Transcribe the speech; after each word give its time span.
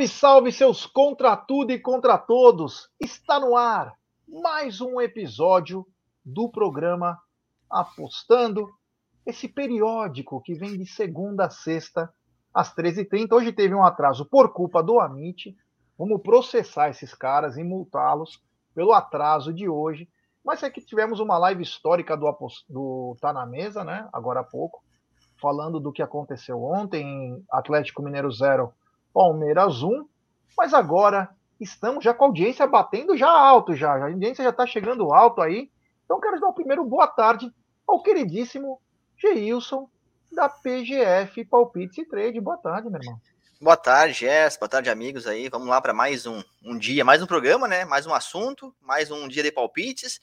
Salve, 0.00 0.08
salve, 0.08 0.52
seus 0.52 0.86
contra 0.86 1.36
tudo 1.36 1.72
e 1.72 1.78
contra 1.78 2.16
todos! 2.16 2.88
Está 2.98 3.38
no 3.38 3.54
ar 3.54 3.92
mais 4.26 4.80
um 4.80 4.98
episódio 4.98 5.86
do 6.24 6.48
programa 6.48 7.18
Apostando, 7.68 8.70
esse 9.26 9.46
periódico 9.46 10.40
que 10.40 10.54
vem 10.54 10.78
de 10.78 10.86
segunda 10.86 11.46
a 11.46 11.50
sexta, 11.50 12.10
às 12.54 12.74
13h30. 12.74 13.32
Hoje 13.32 13.52
teve 13.52 13.74
um 13.74 13.82
atraso 13.82 14.24
por 14.24 14.52
culpa 14.52 14.82
do 14.82 14.98
Amit. 15.00 15.54
Vamos 15.98 16.22
processar 16.22 16.88
esses 16.88 17.12
caras 17.12 17.58
e 17.58 17.62
multá-los 17.62 18.42
pelo 18.74 18.92
atraso 18.92 19.52
de 19.52 19.68
hoje. 19.68 20.08
Mas 20.42 20.62
é 20.62 20.70
que 20.70 20.80
tivemos 20.80 21.20
uma 21.20 21.36
live 21.36 21.62
histórica 21.62 22.16
do, 22.16 22.34
do 22.68 23.16
Tá 23.20 23.34
na 23.34 23.44
Mesa, 23.44 23.84
né? 23.84 24.08
Agora 24.14 24.40
há 24.40 24.44
pouco, 24.44 24.82
falando 25.38 25.78
do 25.78 25.92
que 25.92 26.00
aconteceu 26.00 26.62
ontem, 26.62 27.44
Atlético 27.50 28.02
Mineiro 28.02 28.30
0, 28.32 28.72
Palmeiras 29.12 29.82
1, 29.82 30.06
mas 30.56 30.74
agora 30.74 31.28
estamos 31.60 32.02
já 32.02 32.14
com 32.14 32.24
a 32.24 32.26
audiência 32.28 32.66
batendo 32.66 33.16
já 33.16 33.30
alto, 33.30 33.74
já. 33.74 33.94
A 33.94 34.06
audiência 34.06 34.44
já 34.44 34.50
está 34.50 34.66
chegando 34.66 35.12
alto 35.12 35.42
aí. 35.42 35.70
Então 36.04 36.20
quero 36.20 36.40
dar 36.40 36.48
o 36.48 36.54
primeiro 36.54 36.84
boa 36.84 37.06
tarde 37.06 37.52
ao 37.86 38.02
queridíssimo 38.02 38.80
Geilson 39.16 39.88
da 40.32 40.48
PGF 40.48 41.44
Palpites 41.44 41.98
e 41.98 42.04
Trade. 42.04 42.40
Boa 42.40 42.56
tarde, 42.56 42.88
meu 42.88 43.00
irmão. 43.00 43.20
Boa 43.60 43.76
tarde, 43.76 44.14
Jess. 44.14 44.56
Boa 44.56 44.68
tarde, 44.68 44.88
amigos 44.88 45.26
aí. 45.26 45.48
Vamos 45.50 45.68
lá 45.68 45.80
para 45.82 45.92
mais 45.92 46.24
um, 46.24 46.42
um 46.64 46.78
dia, 46.78 47.04
mais 47.04 47.22
um 47.22 47.26
programa, 47.26 47.68
né? 47.68 47.84
Mais 47.84 48.06
um 48.06 48.14
assunto, 48.14 48.74
mais 48.80 49.10
um 49.10 49.28
dia 49.28 49.42
de 49.42 49.52
palpites. 49.52 50.18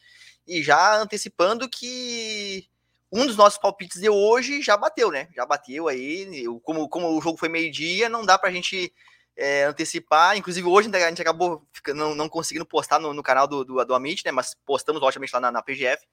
E 0.48 0.64
já 0.64 0.96
antecipando 0.96 1.70
que 1.70 2.68
um 3.12 3.26
dos 3.26 3.38
nossos 3.38 3.58
palpites 3.58 4.02
de 4.02 4.10
hoje 4.10 4.62
já 4.62 4.76
bateu, 4.76 5.12
né? 5.12 5.30
Já 5.36 5.46
bateu 5.46 5.88
aí. 5.88 6.46
Como, 6.64 6.90
como 6.90 7.18
o 7.18 7.22
jogo 7.22 7.38
foi 7.38 7.50
meio-dia, 7.50 8.10
não 8.10 8.26
dá 8.26 8.38
pra 8.38 8.52
gente 8.52 8.94
é, 9.36 9.64
antecipar. 9.64 10.36
Inclusive, 10.36 10.68
hoje 10.68 10.90
a 10.94 11.10
gente 11.10 11.22
acabou 11.22 11.66
não, 11.96 12.14
não 12.14 12.28
conseguindo 12.28 12.66
postar 12.66 13.00
no, 13.00 13.14
no 13.14 13.24
canal 13.24 13.48
do, 13.48 13.64
do, 13.64 13.86
do, 13.86 13.96
Amit, 13.96 14.26
né? 14.26 14.32
Mas 14.32 14.54
postamos, 14.66 15.02
logicamente, 15.02 15.34
lá 15.34 15.40
na, 15.40 15.52
na, 15.52 15.62
PGF, 15.62 16.06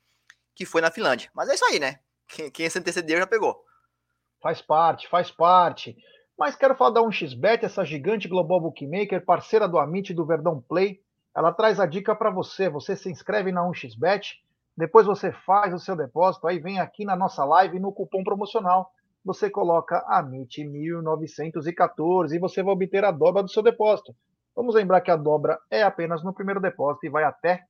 que 0.55 0.65
foi 0.65 0.81
na 0.81 0.91
Finlândia. 0.91 1.31
Mas 1.35 1.49
é 1.49 1.55
isso 1.55 1.65
aí, 1.65 1.81
né? 1.81 1.99
Quem, 2.29 2.51
quem 2.51 2.71
se 2.71 2.79
antecedeu 2.79 3.19
já 3.19 3.27
pegou. 3.27 3.65
Faz 4.41 4.63
parte, 4.63 5.09
faz 5.09 5.31
parte. 5.31 5.97
Mas 6.39 6.57
quero 6.57 6.75
falar 6.75 6.91
da 6.91 7.01
1xBet, 7.01 7.63
essa 7.63 7.85
gigante 7.85 8.29
global 8.29 8.61
bookmaker, 8.61 9.25
parceira 9.25 9.69
do 9.69 9.79
Amit 9.79 10.13
do 10.13 10.27
Verdão 10.27 10.61
Play. 10.61 11.01
Ela 11.35 11.53
traz 11.53 11.81
a 11.81 11.87
dica 11.87 12.15
para 12.15 12.31
você. 12.31 12.69
Você 12.69 12.97
se 12.97 13.11
inscreve 13.11 13.51
na 13.51 13.63
1xBet 13.63 14.37
depois 14.77 15.07
você 15.07 15.31
faz 15.31 15.73
o 15.73 15.79
seu 15.79 15.95
depósito, 15.95 16.49
aí 16.49 16.59
vem 16.59 16.81
aqui 16.81 17.05
na 17.05 17.15
nossa 17.15 17.45
live 17.45 17.79
no 17.79 17.93
cupom 17.93 18.25
promocional. 18.25 18.91
Você 19.25 19.49
coloca 19.49 20.05
AMIT1914 20.11 22.33
e 22.33 22.41
você 22.41 22.61
vai 22.63 22.75
obter 22.75 23.05
a 23.05 23.13
dobra 23.13 23.43
do 23.43 23.49
seu 23.49 23.63
depósito. 23.63 24.15
Vamos 24.55 24.75
lembrar 24.75 25.01
que 25.01 25.11
a 25.11 25.17
dobra 25.17 25.59
é 25.71 25.83
apenas 25.83 26.23
no 26.25 26.35
primeiro 26.35 26.61
depósito 26.61 27.07
e 27.07 27.09
vai 27.09 27.25
até 27.25 27.65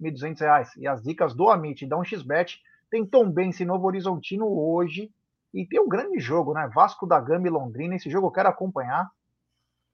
R$ 0.00 0.10
1.200. 0.10 0.68
E 0.78 0.86
as 0.86 1.02
dicas 1.02 1.34
do 1.34 1.50
Amit 1.50 1.84
da 1.86 1.96
1xBet 1.96 2.60
tem 2.88 3.04
Tom 3.04 3.28
Bense 3.30 3.64
Novo 3.64 3.86
Horizontino 3.86 4.46
hoje 4.46 5.10
e 5.52 5.66
tem 5.66 5.80
um 5.80 5.88
grande 5.88 6.20
jogo, 6.20 6.54
né? 6.54 6.70
Vasco 6.72 7.04
da 7.06 7.20
Gama 7.20 7.48
e 7.48 7.50
Londrina. 7.50 7.96
Esse 7.96 8.08
jogo 8.08 8.28
eu 8.28 8.32
quero 8.32 8.48
acompanhar, 8.48 9.10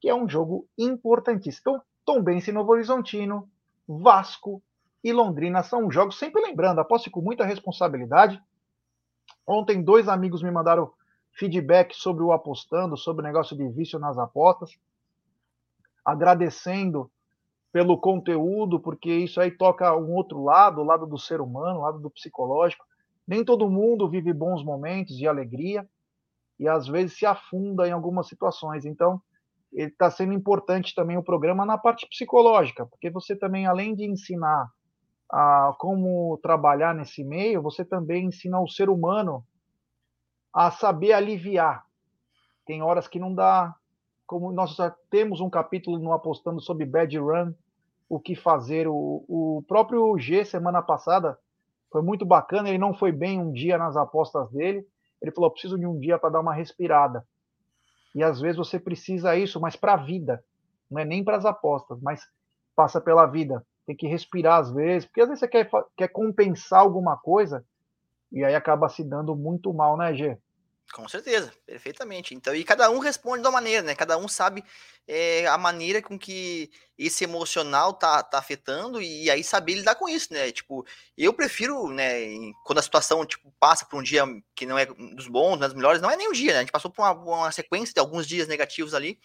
que 0.00 0.08
é 0.08 0.14
um 0.14 0.28
jogo 0.28 0.68
importantíssimo. 0.78 1.60
Então, 1.60 1.82
Tom 2.04 2.22
Novo 2.52 2.72
Horizontino, 2.72 3.48
Vasco 3.88 4.62
e 5.02 5.12
Londrina 5.12 5.62
são 5.62 5.90
jogos, 5.90 6.18
sempre 6.18 6.42
lembrando, 6.42 6.80
aposte 6.80 7.10
com 7.10 7.20
muita 7.20 7.44
responsabilidade. 7.44 8.40
Ontem, 9.46 9.82
dois 9.82 10.08
amigos 10.08 10.42
me 10.42 10.50
mandaram 10.50 10.92
feedback 11.32 11.94
sobre 11.94 12.22
o 12.22 12.32
apostando, 12.32 12.96
sobre 12.96 13.22
o 13.22 13.26
negócio 13.26 13.56
de 13.56 13.66
vício 13.68 13.98
nas 13.98 14.18
apostas, 14.18 14.70
agradecendo 16.04 17.10
pelo 17.72 17.98
conteúdo, 17.98 18.80
porque 18.80 19.10
isso 19.10 19.40
aí 19.40 19.50
toca 19.50 19.96
um 19.96 20.12
outro 20.12 20.42
lado, 20.42 20.80
o 20.80 20.84
lado 20.84 21.06
do 21.06 21.18
ser 21.18 21.40
humano, 21.40 21.78
o 21.78 21.82
lado 21.82 21.98
do 21.98 22.10
psicológico. 22.10 22.84
Nem 23.26 23.44
todo 23.44 23.70
mundo 23.70 24.08
vive 24.08 24.32
bons 24.32 24.64
momentos 24.64 25.16
de 25.16 25.26
alegria 25.26 25.88
e 26.58 26.68
às 26.68 26.88
vezes 26.88 27.16
se 27.16 27.24
afunda 27.24 27.86
em 27.86 27.92
algumas 27.92 28.26
situações. 28.26 28.84
Então, 28.84 29.22
está 29.72 30.10
sendo 30.10 30.32
importante 30.32 30.94
também 30.94 31.16
o 31.16 31.22
programa 31.22 31.64
na 31.64 31.78
parte 31.78 32.08
psicológica, 32.08 32.84
porque 32.86 33.08
você 33.08 33.36
também, 33.36 33.66
além 33.66 33.94
de 33.94 34.04
ensinar 34.04 34.68
a 35.30 35.74
como 35.78 36.38
trabalhar 36.42 36.94
nesse 36.94 37.22
meio, 37.22 37.62
você 37.62 37.84
também 37.84 38.26
ensina 38.26 38.60
o 38.60 38.68
ser 38.68 38.90
humano 38.90 39.44
a 40.52 40.70
saber 40.70 41.12
aliviar. 41.12 41.84
Tem 42.66 42.82
horas 42.82 43.06
que 43.06 43.20
não 43.20 43.32
dá, 43.32 43.74
como 44.26 44.52
nós 44.52 44.74
já 44.74 44.90
temos 45.08 45.40
um 45.40 45.48
capítulo 45.48 45.98
no 45.98 46.12
Apostando 46.12 46.60
sobre 46.60 46.84
Bad 46.84 47.16
Run, 47.16 47.52
o 48.08 48.18
que 48.18 48.34
fazer. 48.34 48.88
O, 48.88 49.24
o 49.28 49.64
próprio 49.68 50.18
G, 50.18 50.44
semana 50.44 50.82
passada, 50.82 51.38
foi 51.92 52.02
muito 52.02 52.26
bacana, 52.26 52.68
ele 52.68 52.78
não 52.78 52.92
foi 52.92 53.12
bem 53.12 53.40
um 53.40 53.52
dia 53.52 53.78
nas 53.78 53.96
apostas 53.96 54.50
dele, 54.50 54.84
ele 55.22 55.32
falou, 55.32 55.50
preciso 55.50 55.78
de 55.78 55.86
um 55.86 55.98
dia 55.98 56.18
para 56.18 56.30
dar 56.30 56.40
uma 56.40 56.54
respirada. 56.54 57.24
E 58.14 58.22
às 58.24 58.40
vezes 58.40 58.56
você 58.56 58.80
precisa 58.80 59.36
isso, 59.36 59.60
mas 59.60 59.76
para 59.76 59.94
a 59.94 59.96
vida, 59.96 60.42
não 60.90 61.00
é 61.00 61.04
nem 61.04 61.22
para 61.22 61.36
as 61.36 61.44
apostas, 61.44 62.00
mas 62.00 62.20
passa 62.74 63.00
pela 63.00 63.26
vida 63.26 63.64
tem 63.86 63.96
que 63.96 64.06
respirar 64.06 64.60
às 64.60 64.72
vezes, 64.72 65.06
porque 65.06 65.20
às 65.20 65.28
vezes 65.28 65.40
você 65.40 65.48
quer, 65.48 65.70
quer 65.96 66.08
compensar 66.08 66.80
alguma 66.80 67.16
coisa 67.16 67.64
e 68.32 68.44
aí 68.44 68.54
acaba 68.54 68.88
se 68.88 69.02
dando 69.02 69.34
muito 69.34 69.72
mal, 69.72 69.96
né, 69.96 70.14
Gê? 70.14 70.38
Com 70.92 71.06
certeza, 71.06 71.52
perfeitamente. 71.64 72.34
Então, 72.34 72.52
e 72.52 72.64
cada 72.64 72.90
um 72.90 72.98
responde 72.98 73.42
de 73.42 73.46
uma 73.46 73.52
maneira, 73.52 73.80
né? 73.80 73.94
Cada 73.94 74.18
um 74.18 74.26
sabe 74.26 74.64
é, 75.06 75.46
a 75.46 75.56
maneira 75.56 76.02
com 76.02 76.18
que 76.18 76.68
esse 76.98 77.22
emocional 77.22 77.92
tá, 77.92 78.20
tá 78.24 78.38
afetando 78.38 79.00
e 79.00 79.30
aí 79.30 79.44
saber 79.44 79.74
lidar 79.74 79.94
com 79.94 80.08
isso, 80.08 80.32
né? 80.32 80.50
Tipo, 80.50 80.84
eu 81.16 81.32
prefiro, 81.32 81.88
né, 81.90 82.12
quando 82.64 82.80
a 82.80 82.82
situação 82.82 83.24
tipo, 83.24 83.52
passa 83.60 83.86
por 83.86 84.00
um 84.00 84.02
dia 84.02 84.24
que 84.54 84.66
não 84.66 84.76
é 84.76 84.86
dos 84.86 85.28
bons, 85.28 85.58
não 85.58 85.64
é 85.64 85.68
dos 85.68 85.76
melhores, 85.76 86.02
não 86.02 86.10
é 86.10 86.16
nem 86.16 86.28
um 86.28 86.32
dia, 86.32 86.52
né? 86.52 86.58
A 86.58 86.62
gente 86.62 86.72
passou 86.72 86.90
por 86.90 87.02
uma, 87.02 87.12
uma 87.12 87.52
sequência 87.52 87.94
de 87.94 88.00
alguns 88.00 88.26
dias 88.26 88.48
negativos 88.48 88.92
ali. 88.92 89.16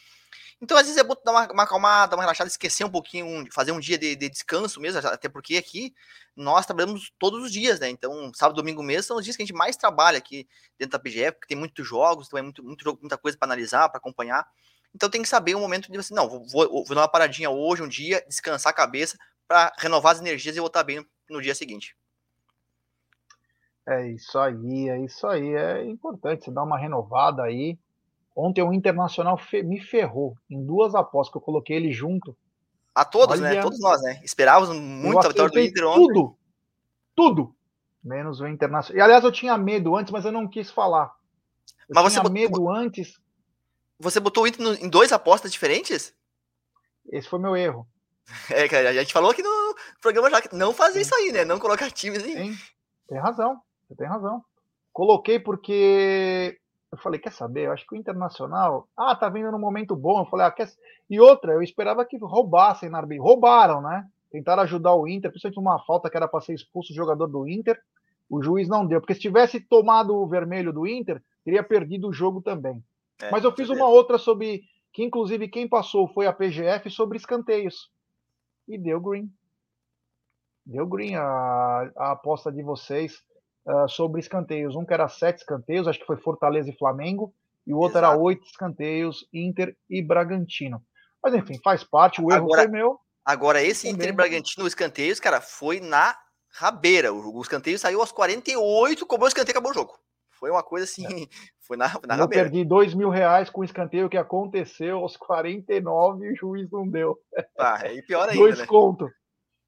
Então, 0.62 0.78
às 0.78 0.84
vezes 0.84 0.98
é 0.98 1.04
bom 1.04 1.16
dar 1.24 1.32
uma, 1.32 1.52
uma 1.52 1.64
acalmada, 1.64 2.16
uma 2.16 2.24
relaxada, 2.24 2.50
esquecer 2.50 2.86
um 2.86 2.90
pouquinho, 2.90 3.46
fazer 3.52 3.72
um 3.72 3.80
dia 3.80 3.98
de, 3.98 4.16
de, 4.16 4.30
descanso 4.30 4.80
mesmo, 4.80 5.06
até 5.06 5.28
porque 5.28 5.58
aqui 5.58 5.94
nós 6.36 6.66
trabalhamos 6.66 7.12
todos 7.20 7.44
os 7.44 7.52
dias, 7.52 7.80
né? 7.80 7.90
Então, 7.90 8.32
sábado, 8.34 8.56
domingo 8.56 8.82
mesmo 8.82 9.04
são 9.04 9.18
os 9.18 9.24
dias 9.24 9.36
que 9.36 9.44
a 9.44 9.46
gente 9.46 9.56
mais 9.56 9.76
trabalha 9.76 10.18
aqui 10.18 10.48
dentro 10.80 10.94
da 10.94 11.00
PGF, 11.00 11.34
porque 11.34 11.48
tem 11.48 11.58
muitos 11.58 11.86
jogos, 11.86 12.28
então 12.28 12.40
é 12.40 12.42
muito, 12.42 12.64
muito 12.64 12.84
jogo, 12.84 13.00
muita 13.02 13.18
coisa 13.18 13.38
para 13.38 13.48
analisar, 13.48 13.90
para 13.90 13.98
acompanhar. 13.98 14.48
Então 14.94 15.10
tem 15.10 15.22
que 15.22 15.28
saber 15.28 15.56
um 15.56 15.60
momento 15.60 15.92
de 15.92 15.98
você, 15.98 16.14
não, 16.14 16.30
vou, 16.30 16.48
vou, 16.48 16.86
vou 16.86 16.96
dar 16.96 17.02
uma 17.02 17.12
paradinha 17.12 17.50
hoje, 17.50 17.84
um 17.84 17.88
dia, 17.88 18.24
descansar 18.28 18.72
a 18.72 18.76
cabeça 18.76 19.18
para 19.46 19.74
renovar 19.78 20.14
as 20.14 20.22
energias 20.22 20.56
e 20.56 20.60
voltar 20.60 20.84
bem 20.84 21.06
no 21.30 21.42
dia 21.42 21.54
seguinte. 21.54 21.96
É 23.88 24.08
isso 24.08 24.40
aí, 24.40 24.90
é 24.90 25.00
isso 25.00 25.28
aí. 25.28 25.54
É 25.54 25.84
importante 25.84 26.46
você 26.46 26.52
dar 26.52 26.64
uma 26.64 26.78
renovada 26.78 27.44
aí. 27.44 27.78
Ontem 28.36 28.62
o 28.62 28.74
Internacional 28.74 29.40
me 29.64 29.80
ferrou 29.80 30.36
em 30.50 30.64
duas 30.64 30.94
apostas 30.94 31.32
que 31.32 31.38
eu 31.38 31.42
coloquei 31.42 31.78
ele 31.78 31.92
junto. 31.92 32.36
A 32.94 33.06
todos, 33.06 33.40
né? 33.40 33.50
Olha, 33.50 33.56
né? 33.58 33.62
Todos 33.62 33.80
nós, 33.80 34.02
né? 34.02 34.20
Esperávamos 34.24 34.76
muito 34.78 35.20
a 35.20 35.30
vitória 35.30 35.52
do 35.52 35.60
Inter 35.60 35.88
ontem. 35.88 36.08
Tudo, 36.08 36.38
tudo, 37.16 37.56
menos 38.04 38.42
o 38.42 38.48
Internacional. 38.48 39.00
E 39.00 39.02
aliás, 39.02 39.24
eu 39.24 39.32
tinha 39.32 39.58
medo 39.58 39.96
antes, 39.96 40.12
mas 40.12 40.26
eu 40.26 40.32
não 40.32 40.48
quis 40.48 40.70
falar. 40.70 41.14
Eu 41.88 41.96
mas 41.96 42.14
você 42.14 42.20
botou... 42.20 42.32
medo 42.34 42.70
antes 42.70 43.20
você 44.00 44.20
botou 44.20 44.44
o 44.44 44.48
Inter 44.48 44.84
em 44.84 44.90
dois 44.90 45.12
apostas 45.12 45.52
diferentes? 45.52 46.14
Esse 47.10 47.28
foi 47.28 47.40
meu 47.40 47.56
erro. 47.56 47.88
É, 48.50 48.68
cara, 48.68 48.90
a 48.90 48.94
gente 48.94 49.14
falou 49.14 49.30
aqui 49.30 49.44
no 49.44 49.76
programa 50.02 50.32
já 50.32 50.42
que 50.42 50.56
não 50.56 50.74
fazer 50.74 51.02
isso 51.02 51.14
aí, 51.14 51.32
né? 51.32 51.46
Não 51.46 51.60
colocar 51.60 51.92
times 51.92 52.24
aí. 52.24 52.34
Tem, 52.34 52.58
tem 53.08 53.20
razão, 53.20 53.62
você 53.88 53.96
tem 53.96 54.08
razão. 54.08 54.44
Coloquei 54.92 55.40
porque 55.40 56.58
eu 56.96 57.02
falei, 57.02 57.20
quer 57.20 57.32
saber? 57.32 57.66
Eu 57.66 57.72
acho 57.72 57.86
que 57.86 57.96
o 57.96 57.98
Internacional, 57.98 58.88
ah, 58.96 59.16
tá 59.16 59.30
vindo 59.30 59.52
num 59.52 59.60
momento 59.60 59.96
bom. 59.96 60.20
Eu 60.20 60.26
falei, 60.26 60.46
ah, 60.46 60.52
quer... 60.52 60.70
E 61.10 61.20
outra, 61.20 61.54
eu 61.54 61.62
esperava 61.62 62.06
que 62.06 62.18
roubassem 62.18 62.90
na 62.90 62.98
Arbi. 62.98 63.18
Roubaram, 63.18 63.82
né? 63.82 64.08
Tentaram 64.32 64.64
ajudar 64.64 64.96
o 64.96 65.08
Inter, 65.08 65.30
principalmente 65.30 65.60
uma 65.60 65.80
falta 65.86 66.10
que 66.10 66.18
era 66.18 66.28
para 66.28 66.42
ser 66.42 66.54
expulso 66.54 66.92
o 66.92 66.96
jogador 66.96 67.28
do 67.28 67.48
Inter. 67.48 67.80
O 68.30 68.42
juiz 68.42 68.68
não 68.68 68.86
deu, 68.86 69.00
porque 69.00 69.14
se 69.14 69.20
tivesse 69.20 69.60
tomado 69.60 70.16
o 70.16 70.28
vermelho 70.28 70.74
do 70.74 70.88
Inter, 70.88 71.22
teria 71.44 71.64
perdido 71.64 72.08
o 72.08 72.14
jogo 72.14 72.42
também. 72.42 72.84
É, 73.22 73.30
Mas 73.30 73.44
eu 73.44 73.52
fiz 73.52 73.70
uma 73.70 73.88
outra 73.88 74.18
sobre, 74.18 74.64
que 74.92 75.04
inclusive 75.04 75.48
quem 75.48 75.70
passou 75.70 76.08
foi 76.08 76.26
a 76.26 76.34
PGF, 76.34 76.90
sobre 76.90 77.18
escanteios. 77.18 77.92
E 78.68 78.78
deu 78.78 79.00
green. 79.00 79.30
Deu 80.66 80.88
green 80.88 81.16
a, 81.16 81.92
a 81.96 82.12
aposta 82.14 82.52
de 82.52 82.64
vocês 82.64 83.24
uh, 83.66 83.90
sobre 83.90 84.20
escanteios. 84.20 84.76
Um 84.76 84.86
que 84.86 84.94
era 84.94 85.08
sete 85.08 85.40
escanteios, 85.40 85.88
acho 85.88 86.00
que 86.00 86.06
foi 86.06 86.18
Fortaleza 86.18 86.70
e 86.70 86.78
Flamengo, 86.78 87.34
e 87.66 87.74
o 87.74 87.78
outro 87.78 87.98
Exato. 87.98 88.14
era 88.14 88.22
oito 88.22 88.46
escanteios, 88.46 89.28
Inter 89.34 89.76
e 89.90 90.02
Bragantino. 90.02 90.82
Mas 91.24 91.34
enfim, 91.34 91.60
faz 91.64 91.84
parte, 91.84 92.22
o 92.22 92.32
erro 92.32 92.46
agora, 92.46 92.62
foi 92.64 92.72
meu. 92.72 93.00
Agora, 93.26 93.64
esse 93.64 93.90
Inter 93.90 94.10
e 94.10 94.12
Bragantino, 94.12 94.68
escanteios, 94.68 95.20
cara, 95.20 95.42
foi 95.42 95.80
na 95.80 96.16
rabeira. 96.50 97.12
O, 97.12 97.38
o 97.38 97.42
escanteio 97.42 97.80
saiu 97.80 98.00
aos 98.00 98.12
48, 98.12 99.06
cobrou 99.06 99.26
o 99.26 99.28
escanteio 99.28 99.52
acabou 99.52 99.72
o 99.72 99.74
jogo. 99.74 99.98
Foi 100.30 100.52
uma 100.52 100.62
coisa 100.62 100.84
assim, 100.84 101.06
é. 101.06 101.28
foi 101.66 101.78
na, 101.78 101.92
na 102.06 102.18
Eu 102.18 102.28
perdi 102.28 102.64
dois 102.64 102.94
mil 102.94 103.10
reais 103.10 103.50
com 103.50 103.62
o 103.62 103.64
escanteio 103.64 104.10
que 104.10 104.18
aconteceu 104.18 105.00
aos 105.00 105.18
49 105.18 106.26
e 106.26 106.34
o 106.34 106.36
juiz 106.36 106.70
não 106.70 106.88
deu. 106.88 107.18
Ah, 107.58 107.92
e 107.92 108.02
pior 108.04 108.28
ainda, 108.30 108.40
Dois 108.40 108.60
né? 108.60 108.66
contos. 108.66 109.10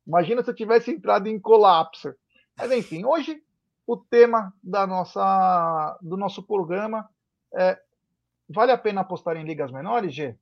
Imagina 0.05 0.43
se 0.43 0.49
eu 0.49 0.55
tivesse 0.55 0.91
entrado 0.91 1.27
em 1.27 1.39
colapso. 1.39 2.13
Mas 2.57 2.71
enfim, 2.71 3.03
hoje 3.05 3.41
o 3.87 3.95
tema 3.95 4.53
da 4.61 4.85
nossa, 4.85 5.97
do 6.01 6.17
nosso 6.17 6.43
programa 6.43 7.09
é 7.55 7.79
vale 8.49 8.73
a 8.73 8.77
pena 8.77 9.01
apostar 9.01 9.37
em 9.37 9.45
ligas 9.45 9.71
menores, 9.71 10.13
G? 10.13 10.35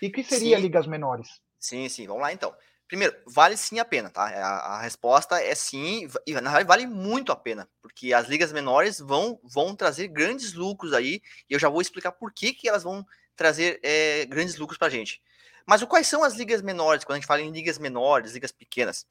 E 0.00 0.10
que 0.10 0.22
seria 0.22 0.56
sim. 0.56 0.62
ligas 0.62 0.86
menores? 0.86 1.40
Sim, 1.58 1.88
sim, 1.88 2.06
vamos 2.06 2.22
lá 2.22 2.32
então. 2.32 2.54
Primeiro, 2.86 3.16
vale 3.26 3.56
sim 3.56 3.80
a 3.80 3.84
pena, 3.84 4.10
tá? 4.10 4.30
É, 4.30 4.40
a, 4.40 4.48
a, 4.48 4.82
resposta 4.82 5.42
é 5.42 5.54
sim, 5.54 6.08
e 6.26 6.34
na 6.34 6.40
verdade 6.42 6.68
vale 6.68 6.86
muito 6.86 7.32
a 7.32 7.36
pena, 7.36 7.68
porque 7.82 8.12
as 8.12 8.28
ligas 8.28 8.52
menores 8.52 9.00
vão, 9.00 9.40
vão 9.42 9.74
trazer 9.74 10.06
grandes 10.08 10.52
lucros 10.52 10.92
aí, 10.92 11.20
e 11.50 11.54
eu 11.54 11.58
já 11.58 11.68
vou 11.68 11.80
explicar 11.80 12.12
por 12.12 12.32
que, 12.32 12.52
que 12.52 12.68
elas 12.68 12.84
vão 12.84 13.04
trazer 13.34 13.80
é, 13.82 14.24
grandes 14.26 14.56
lucros 14.56 14.78
pra 14.78 14.88
gente. 14.88 15.20
Mas 15.66 15.82
o, 15.82 15.86
quais 15.86 16.06
são 16.06 16.22
as 16.22 16.34
ligas 16.34 16.62
menores, 16.62 17.04
quando 17.04 17.16
a 17.16 17.18
gente 17.18 17.26
fala 17.26 17.40
em 17.40 17.50
ligas 17.50 17.78
menores, 17.78 18.34
ligas 18.34 18.52
pequenas? 18.52 19.04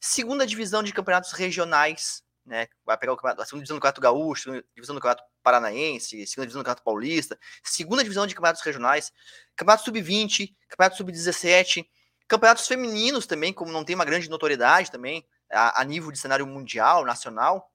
Segunda 0.00 0.46
divisão 0.46 0.82
de 0.82 0.92
campeonatos 0.92 1.30
regionais, 1.32 2.24
né? 2.44 2.66
Vai 2.84 2.98
pegar 2.98 3.12
o 3.12 3.16
a 3.16 3.44
segunda 3.44 3.62
divisão 3.62 3.76
do 3.76 3.80
Campeonato 3.80 4.00
Gaúcho, 4.00 4.42
segunda 4.44 4.64
divisão 4.74 4.94
do 4.94 5.00
Campeonato 5.00 5.24
Paranaense, 5.42 6.26
segunda 6.26 6.46
divisão 6.46 6.62
do 6.62 6.64
Campeonato 6.64 6.84
Paulista, 6.84 7.38
segunda 7.62 8.02
divisão 8.02 8.26
de 8.26 8.34
campeonatos 8.34 8.62
regionais, 8.62 9.12
Campeonato 9.56 9.84
Sub-20, 9.84 10.54
Campeonato 10.68 10.96
Sub-17, 10.96 11.86
campeonatos 12.28 12.66
femininos 12.66 13.26
também, 13.26 13.52
como 13.52 13.72
não 13.72 13.84
tem 13.84 13.94
uma 13.94 14.04
grande 14.04 14.28
notoriedade 14.28 14.90
também, 14.90 15.26
a, 15.50 15.80
a 15.80 15.84
nível 15.84 16.10
de 16.10 16.18
cenário 16.18 16.46
mundial, 16.46 17.04
nacional, 17.04 17.70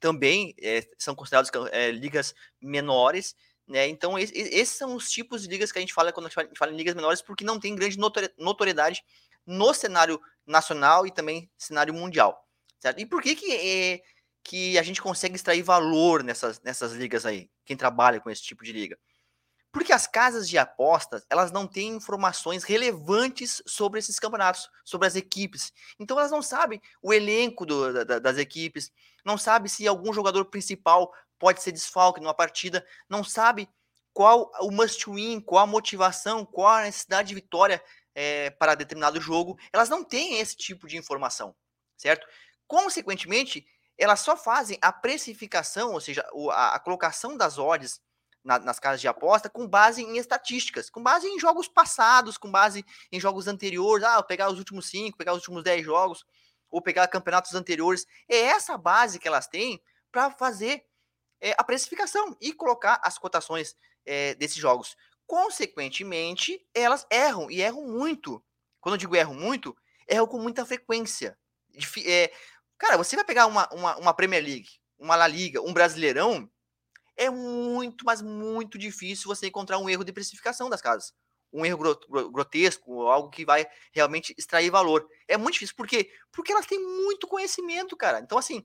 também 0.00 0.54
é, 0.60 0.86
são 0.98 1.14
considerados 1.14 1.50
é, 1.70 1.90
ligas 1.90 2.34
menores, 2.60 3.34
né? 3.66 3.88
Então, 3.88 4.18
esse, 4.18 4.32
esses 4.36 4.76
são 4.76 4.94
os 4.94 5.10
tipos 5.10 5.42
de 5.42 5.48
ligas 5.48 5.72
que 5.72 5.78
a 5.78 5.80
gente 5.80 5.92
fala 5.92 6.12
quando 6.12 6.26
a 6.26 6.28
gente 6.28 6.58
fala 6.58 6.72
em 6.72 6.76
ligas 6.76 6.94
menores, 6.94 7.20
porque 7.20 7.44
não 7.44 7.58
tem 7.58 7.74
grande 7.74 7.98
notoriedade 8.38 9.02
no 9.44 9.74
cenário 9.74 10.20
nacional 10.46 11.06
e 11.06 11.10
também 11.10 11.50
cenário 11.58 11.92
mundial. 11.92 12.45
Certo? 12.80 13.00
E 13.00 13.06
por 13.06 13.22
que, 13.22 13.34
que, 13.34 13.52
é, 13.52 14.02
que 14.42 14.78
a 14.78 14.82
gente 14.82 15.02
consegue 15.02 15.34
extrair 15.34 15.62
valor 15.62 16.22
nessas, 16.22 16.60
nessas 16.62 16.92
ligas 16.92 17.24
aí, 17.26 17.50
quem 17.64 17.76
trabalha 17.76 18.20
com 18.20 18.30
esse 18.30 18.42
tipo 18.42 18.64
de 18.64 18.72
liga? 18.72 18.98
Porque 19.72 19.92
as 19.92 20.06
casas 20.06 20.48
de 20.48 20.56
apostas, 20.56 21.26
elas 21.28 21.52
não 21.52 21.66
têm 21.66 21.88
informações 21.96 22.64
relevantes 22.64 23.62
sobre 23.66 23.98
esses 23.98 24.18
campeonatos, 24.18 24.70
sobre 24.82 25.06
as 25.06 25.16
equipes. 25.16 25.70
Então 25.98 26.18
elas 26.18 26.30
não 26.30 26.40
sabem 26.40 26.80
o 27.02 27.12
elenco 27.12 27.66
do, 27.66 28.04
da, 28.04 28.18
das 28.18 28.38
equipes, 28.38 28.90
não 29.22 29.36
sabe 29.36 29.68
se 29.68 29.86
algum 29.86 30.14
jogador 30.14 30.46
principal 30.46 31.12
pode 31.38 31.62
ser 31.62 31.72
desfalque 31.72 32.20
numa 32.20 32.32
partida, 32.32 32.86
não 33.08 33.22
sabe 33.22 33.68
qual 34.14 34.50
o 34.60 34.70
must 34.70 35.10
win, 35.10 35.40
qual 35.40 35.64
a 35.64 35.66
motivação, 35.66 36.46
qual 36.46 36.68
a 36.68 36.84
necessidade 36.84 37.28
de 37.28 37.34
vitória 37.34 37.82
é, 38.14 38.48
para 38.48 38.74
determinado 38.74 39.20
jogo. 39.20 39.58
Elas 39.70 39.90
não 39.90 40.02
têm 40.02 40.40
esse 40.40 40.56
tipo 40.56 40.86
de 40.86 40.96
informação, 40.96 41.54
certo? 41.98 42.26
Consequentemente, 42.66 43.66
elas 43.98 44.20
só 44.20 44.36
fazem 44.36 44.78
a 44.82 44.92
precificação, 44.92 45.92
ou 45.92 46.00
seja, 46.00 46.26
a, 46.52 46.78
colocação 46.78 47.36
das 47.36 47.58
odds 47.58 48.00
na, 48.44 48.58
nas 48.58 48.78
casas 48.78 49.00
de 49.00 49.08
aposta 49.08 49.48
com 49.48 49.66
base 49.66 50.02
em 50.02 50.18
estatísticas, 50.18 50.90
com 50.90 51.02
base 51.02 51.26
em 51.26 51.38
jogos 51.38 51.66
passados, 51.66 52.36
com 52.36 52.50
base 52.50 52.84
em 53.10 53.18
jogos 53.18 53.48
anteriores. 53.48 54.04
Ah, 54.04 54.22
pegar 54.22 54.50
os 54.50 54.58
últimos 54.58 54.88
cinco, 54.88 55.16
pegar 55.16 55.32
os 55.32 55.38
últimos 55.38 55.62
dez 55.62 55.84
jogos, 55.84 56.24
ou 56.70 56.82
pegar 56.82 57.08
campeonatos 57.08 57.54
anteriores. 57.54 58.06
É 58.28 58.38
essa 58.38 58.76
base 58.76 59.18
que 59.18 59.26
elas 59.26 59.46
têm 59.46 59.82
para 60.12 60.30
fazer 60.30 60.84
é, 61.40 61.54
a 61.58 61.64
precificação 61.64 62.36
e 62.40 62.52
colocar 62.52 63.00
as 63.02 63.18
cotações 63.18 63.76
é, 64.04 64.34
desses 64.34 64.56
jogos. 64.56 64.96
Consequentemente, 65.26 66.64
elas 66.72 67.06
erram 67.10 67.50
e 67.50 67.60
erram 67.60 67.86
muito. 67.86 68.42
Quando 68.80 68.94
eu 68.94 68.98
digo 68.98 69.16
erram 69.16 69.34
muito, 69.34 69.76
erram 70.06 70.26
com 70.26 70.38
muita 70.38 70.64
frequência. 70.64 71.36
É, 72.04 72.32
Cara, 72.78 72.96
você 72.96 73.16
vai 73.16 73.24
pegar 73.24 73.46
uma, 73.46 73.68
uma, 73.72 73.96
uma 73.96 74.14
Premier 74.14 74.42
League, 74.42 74.68
uma 74.98 75.16
La 75.16 75.26
Liga, 75.26 75.62
um 75.62 75.72
Brasileirão, 75.72 76.50
é 77.16 77.30
muito, 77.30 78.04
mas 78.04 78.20
muito 78.20 78.76
difícil 78.76 79.26
você 79.26 79.46
encontrar 79.46 79.78
um 79.78 79.88
erro 79.88 80.04
de 80.04 80.12
precificação 80.12 80.68
das 80.68 80.82
casas. 80.82 81.14
Um 81.52 81.64
erro 81.64 81.78
grotesco, 82.30 83.06
algo 83.06 83.30
que 83.30 83.44
vai 83.44 83.66
realmente 83.92 84.34
extrair 84.36 84.68
valor. 84.68 85.08
É 85.26 85.38
muito 85.38 85.54
difícil. 85.54 85.74
Por 85.74 85.86
quê? 85.86 86.10
Porque 86.30 86.52
elas 86.52 86.66
têm 86.66 86.78
muito 86.78 87.26
conhecimento, 87.26 87.96
cara. 87.96 88.20
Então, 88.20 88.36
assim, 88.36 88.62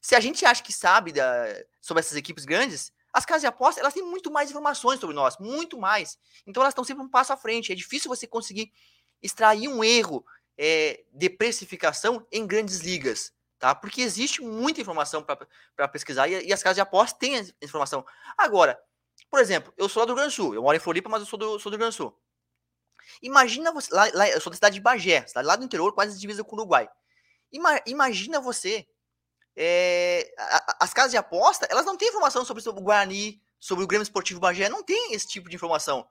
se 0.00 0.14
a 0.14 0.20
gente 0.20 0.46
acha 0.46 0.62
que 0.62 0.72
sabe 0.72 1.10
da, 1.10 1.46
sobre 1.80 2.00
essas 2.00 2.16
equipes 2.16 2.44
grandes, 2.44 2.92
as 3.12 3.26
casas 3.26 3.40
de 3.40 3.48
aposta, 3.48 3.80
elas 3.80 3.94
têm 3.94 4.04
muito 4.04 4.30
mais 4.30 4.50
informações 4.50 5.00
sobre 5.00 5.16
nós, 5.16 5.36
muito 5.38 5.76
mais. 5.76 6.16
Então, 6.46 6.62
elas 6.62 6.72
estão 6.72 6.84
sempre 6.84 7.02
um 7.02 7.08
passo 7.08 7.32
à 7.32 7.36
frente. 7.36 7.72
É 7.72 7.74
difícil 7.74 8.08
você 8.08 8.26
conseguir 8.26 8.70
extrair 9.20 9.66
um 9.66 9.82
erro 9.82 10.24
é, 10.56 11.02
de 11.12 11.28
precificação 11.28 12.24
em 12.30 12.46
grandes 12.46 12.78
ligas 12.80 13.32
tá? 13.58 13.74
Porque 13.74 14.00
existe 14.00 14.40
muita 14.42 14.80
informação 14.80 15.22
para 15.22 15.88
pesquisar 15.88 16.28
e, 16.28 16.46
e, 16.46 16.52
as 16.52 16.62
casas 16.62 16.76
de 16.76 16.80
aposta 16.80 17.18
têm 17.18 17.46
informação. 17.60 18.04
Agora, 18.36 18.78
por 19.30 19.40
exemplo, 19.40 19.72
eu 19.76 19.88
sou 19.88 20.00
lá 20.00 20.06
do 20.06 20.10
Rio 20.10 20.16
Grande 20.16 20.32
do 20.32 20.36
Sul, 20.36 20.54
eu 20.54 20.62
moro 20.62 20.76
em 20.76 20.80
Floripa, 20.80 21.08
mas 21.08 21.20
eu 21.20 21.26
sou 21.26 21.38
do, 21.38 21.58
sou 21.58 21.70
do 21.70 21.74
Rio 21.74 21.80
Grande 21.80 21.94
do 21.94 21.96
Sul. 21.96 22.18
Imagina 23.22 23.72
você, 23.72 23.92
lá, 23.92 24.08
lá, 24.14 24.28
eu 24.28 24.40
sou 24.40 24.50
da 24.50 24.56
cidade 24.56 24.74
de 24.74 24.80
Bagé, 24.80 25.26
cidade 25.26 25.46
lá 25.46 25.56
do 25.56 25.64
interior, 25.64 25.92
quase 25.94 26.18
divisa 26.18 26.44
com 26.44 26.54
o 26.54 26.58
Uruguai. 26.58 26.88
Ima, 27.50 27.80
imagina 27.86 28.40
você, 28.40 28.86
é, 29.56 30.32
a, 30.38 30.84
as 30.84 30.92
casas 30.92 31.12
de 31.12 31.16
aposta, 31.16 31.66
elas 31.70 31.86
não 31.86 31.96
têm 31.96 32.08
informação 32.08 32.44
sobre, 32.44 32.62
sobre 32.62 32.80
o 32.80 32.84
Guarani, 32.84 33.40
sobre 33.58 33.82
o 33.82 33.86
Grêmio 33.86 34.02
Esportivo 34.02 34.40
Bagé, 34.40 34.68
não 34.68 34.82
tem 34.82 35.14
esse 35.14 35.26
tipo 35.26 35.48
de 35.48 35.56
informação 35.56 36.06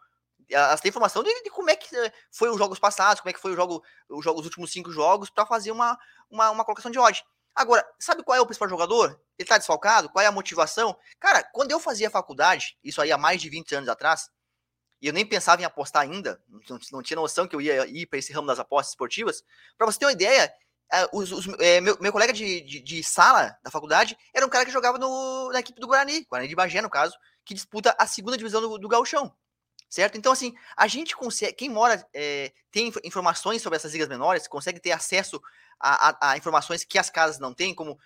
elas 0.50 0.80
têm 0.80 0.89
informação 0.89 1.24
de, 1.24 1.44
de, 1.44 1.50
como 1.50 1.70
é 1.70 1.75
que 1.75 1.94
eh, 1.96 2.12
foi 2.32 2.50
os 2.50 2.58
jogos 2.58 2.80
passados, 2.80 3.20
como 3.20 3.30
é 3.30 3.34
que 3.34 3.39
foi 3.39 3.51
o 3.51 3.56
jogo, 3.56 3.84
o 4.10 4.22
jogo 4.22 4.39
os 4.39 4.46
últimos 4.46 4.72
cinco 4.72 4.92
jogos, 4.92 5.30
para 5.30 5.46
fazer 5.46 5.72
uma, 5.72 5.98
uma, 6.30 6.51
uma, 6.51 6.63
colocação 6.63 6.92
de 6.92 7.00
odd. 7.00 7.24
Agora, 7.58 7.84
sabe 7.98 8.22
qual 8.22 8.38
é 8.38 8.40
o 8.40 8.46
principal 8.46 8.70
jogador? 8.70 9.20
Ele 9.36 9.50
tá 9.50 9.58
desfalcado? 9.58 10.10
Qual 10.10 10.24
é 10.24 10.28
a 10.28 10.32
motivação? 10.32 10.96
Cara, 11.20 11.44
quando 11.52 11.72
eu 11.72 11.80
fazia 11.80 12.08
faculdade, 12.08 12.78
isso 12.84 13.02
aí 13.02 13.12
há 13.12 13.18
mais 13.18 13.42
de 13.42 13.50
20 13.50 13.74
anos 13.74 13.90
atrás, 13.90 14.30
e 15.02 15.08
eu 15.08 15.14
nem 15.14 15.26
pensava 15.26 15.60
em 15.60 15.66
apostar 15.66 16.04
ainda, 16.04 16.40
não, 16.48 16.80
não 16.92 17.02
tinha 17.02 17.16
noção 17.16 17.48
que 17.48 17.56
eu 17.56 17.62
ia 17.62 17.88
ir 17.88 18.06
para 18.06 18.20
esse 18.20 18.32
ramo 18.32 18.46
das 18.46 18.60
apostas 18.60 18.92
esportivas. 18.92 19.44
Para 19.76 19.88
você 19.88 19.98
ter 19.98 20.06
uma 20.06 20.12
ideia, 20.12 20.54
é, 20.94 21.10
os, 21.12 21.32
os, 21.32 21.48
é, 21.60 21.82
meu, 21.82 21.98
meu, 22.00 22.12
colega 22.12 22.32
de, 22.32 22.62
de, 22.62 22.80
de, 22.80 23.04
sala 23.04 23.58
da 23.64 23.72
faculdade 23.72 24.16
era 24.32 24.46
um 24.46 24.50
cara 24.50 24.64
que 24.64 24.72
jogava 24.72 25.00
no, 25.00 25.52
na 25.52 25.60
equipe 25.60 25.82
do 25.82 25.88
Guarani, 25.88 26.26
Guarani 26.30 26.48
de 26.48 26.56
Bagé, 26.56 26.80
no 26.80 26.92
caso, 26.92 27.18
que 27.44 27.56
disputa 27.56 27.96
a 27.98 28.06
segunda 28.06 28.38
divisão 28.38 28.62
do, 28.62 28.78
do 28.78 28.88
Gauchão. 28.88 29.36
Certo? 29.90 30.18
Então, 30.18 30.34
assim, 30.34 30.54
a 30.76 30.86
gente 30.86 31.16
consegue. 31.16 31.54
Quem 31.54 31.70
mora, 31.70 32.06
é, 32.14 32.52
tem 32.70 32.92
informações 33.04 33.62
sobre 33.62 33.78
essas 33.78 33.94
ligas 33.94 34.10
menores, 34.10 34.48
consegue 34.48 34.80
ter 34.80 34.92
acesso 34.92 35.42
a, 35.80 36.10
a, 36.10 36.32
a, 36.32 36.38
informações 36.38 36.84
que 36.84 36.98
as 36.98 37.10
casas 37.10 37.40
não 37.40 37.54
têm, 37.54 37.74
como 37.74 37.98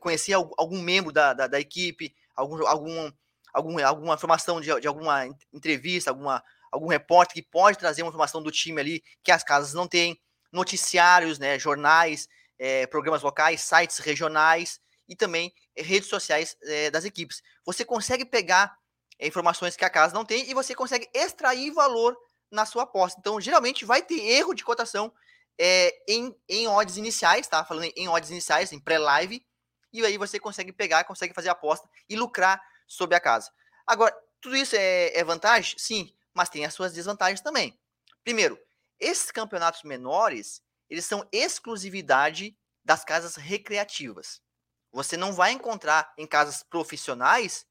conhecer 0.00 0.34
algum 0.34 0.80
membro 0.80 1.12
da, 1.12 1.32
da, 1.32 1.46
da 1.46 1.60
equipe, 1.60 2.14
algum, 2.34 2.66
algum, 2.66 3.12
algum, 3.52 3.84
alguma 3.84 4.14
informação 4.14 4.60
de, 4.60 4.80
de 4.80 4.86
alguma 4.86 5.26
entrevista, 5.52 6.10
alguma, 6.10 6.42
algum 6.70 6.88
repórter 6.88 7.34
que 7.34 7.42
pode 7.42 7.78
trazer 7.78 8.02
uma 8.02 8.08
informação 8.08 8.42
do 8.42 8.50
time 8.50 8.80
ali 8.80 9.02
que 9.22 9.32
as 9.32 9.42
casas 9.42 9.74
não 9.74 9.86
têm, 9.88 10.20
noticiários, 10.52 11.38
né, 11.38 11.58
jornais, 11.58 12.28
é, 12.58 12.86
programas 12.86 13.22
locais, 13.22 13.62
sites 13.62 13.98
regionais 13.98 14.80
e 15.08 15.16
também 15.16 15.52
redes 15.76 16.08
sociais 16.08 16.56
é, 16.62 16.90
das 16.90 17.04
equipes. 17.04 17.42
Você 17.64 17.84
consegue 17.84 18.24
pegar 18.24 18.76
é, 19.18 19.26
informações 19.26 19.76
que 19.76 19.84
a 19.84 19.90
casa 19.90 20.14
não 20.14 20.24
tem 20.24 20.48
e 20.50 20.54
você 20.54 20.74
consegue 20.74 21.08
extrair 21.14 21.70
valor 21.70 22.16
na 22.50 22.66
sua 22.66 22.82
aposta. 22.82 23.18
Então, 23.20 23.40
geralmente 23.40 23.84
vai 23.84 24.02
ter 24.02 24.20
erro 24.20 24.54
de 24.54 24.64
cotação 24.64 25.12
é, 25.58 25.94
em, 26.08 26.34
em 26.48 26.68
odds 26.68 26.96
iniciais, 26.96 27.46
tá? 27.46 27.64
Falando 27.64 27.92
em 27.96 28.08
odds 28.08 28.30
iniciais, 28.30 28.72
em 28.72 28.80
pré-live, 28.80 29.44
e 29.92 30.04
aí 30.04 30.16
você 30.16 30.38
consegue 30.38 30.72
pegar, 30.72 31.04
consegue 31.04 31.34
fazer 31.34 31.48
aposta 31.48 31.88
e 32.08 32.16
lucrar 32.16 32.62
sobre 32.86 33.16
a 33.16 33.20
casa. 33.20 33.50
Agora, 33.86 34.14
tudo 34.40 34.56
isso 34.56 34.76
é, 34.76 35.16
é 35.16 35.24
vantagem? 35.24 35.78
Sim, 35.78 36.14
mas 36.32 36.48
tem 36.48 36.64
as 36.64 36.74
suas 36.74 36.92
desvantagens 36.92 37.40
também. 37.40 37.78
Primeiro, 38.22 38.58
esses 38.98 39.30
campeonatos 39.30 39.82
menores, 39.82 40.62
eles 40.88 41.04
são 41.04 41.26
exclusividade 41.32 42.56
das 42.84 43.04
casas 43.04 43.36
recreativas. 43.36 44.40
Você 44.92 45.16
não 45.16 45.32
vai 45.32 45.52
encontrar 45.52 46.12
em 46.18 46.26
casas 46.26 46.62
profissionais 46.62 47.66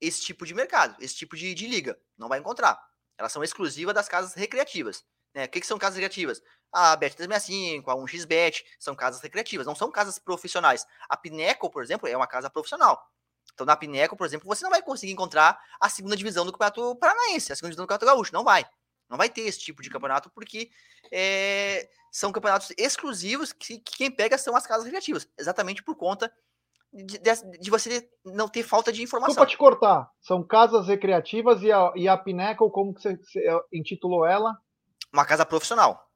esse 0.00 0.22
tipo 0.22 0.46
de 0.46 0.54
mercado, 0.54 0.96
esse 1.02 1.14
tipo 1.14 1.36
de, 1.36 1.54
de 1.54 1.66
liga. 1.66 1.98
Não 2.16 2.28
vai 2.28 2.38
encontrar. 2.38 2.80
Elas 3.18 3.32
são 3.32 3.44
exclusivas 3.44 3.94
das 3.94 4.08
casas 4.08 4.34
recreativas. 4.34 5.04
Né? 5.34 5.44
O 5.44 5.48
que, 5.48 5.60
que 5.60 5.66
são 5.66 5.78
casas 5.78 5.96
recreativas? 5.96 6.42
A 6.72 6.96
Bet365, 6.96 7.84
a 7.88 7.96
1xBet, 7.96 8.64
são 8.78 8.94
casas 8.94 9.20
recreativas, 9.20 9.66
não 9.66 9.74
são 9.74 9.90
casas 9.90 10.18
profissionais. 10.18 10.86
A 11.08 11.16
Pineco, 11.16 11.70
por 11.70 11.82
exemplo, 11.82 12.08
é 12.08 12.16
uma 12.16 12.26
casa 12.26 12.48
profissional. 12.48 13.04
Então, 13.52 13.66
na 13.66 13.76
Pineco, 13.76 14.16
por 14.16 14.26
exemplo, 14.26 14.46
você 14.46 14.62
não 14.62 14.70
vai 14.70 14.82
conseguir 14.82 15.12
encontrar 15.12 15.60
a 15.80 15.88
segunda 15.88 16.16
divisão 16.16 16.46
do 16.46 16.52
Campeonato 16.52 16.96
Paranaense, 16.96 17.52
a 17.52 17.56
segunda 17.56 17.70
divisão 17.70 17.84
do 17.84 17.88
Campeonato 17.88 18.06
Gaúcho. 18.06 18.32
Não 18.32 18.44
vai. 18.44 18.64
Não 19.08 19.18
vai 19.18 19.28
ter 19.28 19.42
esse 19.42 19.58
tipo 19.58 19.82
de 19.82 19.90
campeonato, 19.90 20.30
porque 20.30 20.70
é, 21.12 21.88
são 22.12 22.30
campeonatos 22.30 22.72
exclusivos 22.78 23.52
que, 23.52 23.78
que, 23.78 23.96
quem 23.96 24.10
pega 24.10 24.38
são 24.38 24.54
as 24.54 24.64
casas 24.66 24.84
recreativas, 24.84 25.28
exatamente 25.36 25.82
por 25.82 25.96
conta 25.96 26.32
de, 26.92 27.18
de, 27.18 27.58
de, 27.58 27.70
você 27.70 28.08
não 28.24 28.48
ter 28.48 28.62
falta 28.62 28.92
de 28.92 29.02
informação. 29.02 29.34
Para 29.34 29.46
te 29.46 29.56
cortar, 29.56 30.08
são 30.20 30.44
casas 30.44 30.86
recreativas 30.86 31.60
e 31.62 31.72
a, 31.72 31.92
e 31.96 32.08
a 32.08 32.16
Pinnacle, 32.16 32.70
como 32.70 32.94
que 32.94 33.02
você, 33.02 33.16
você 33.16 33.60
intitulou 33.72 34.24
ela? 34.24 34.56
Uma 35.12 35.24
casa 35.24 35.44
profissional. 35.44 36.06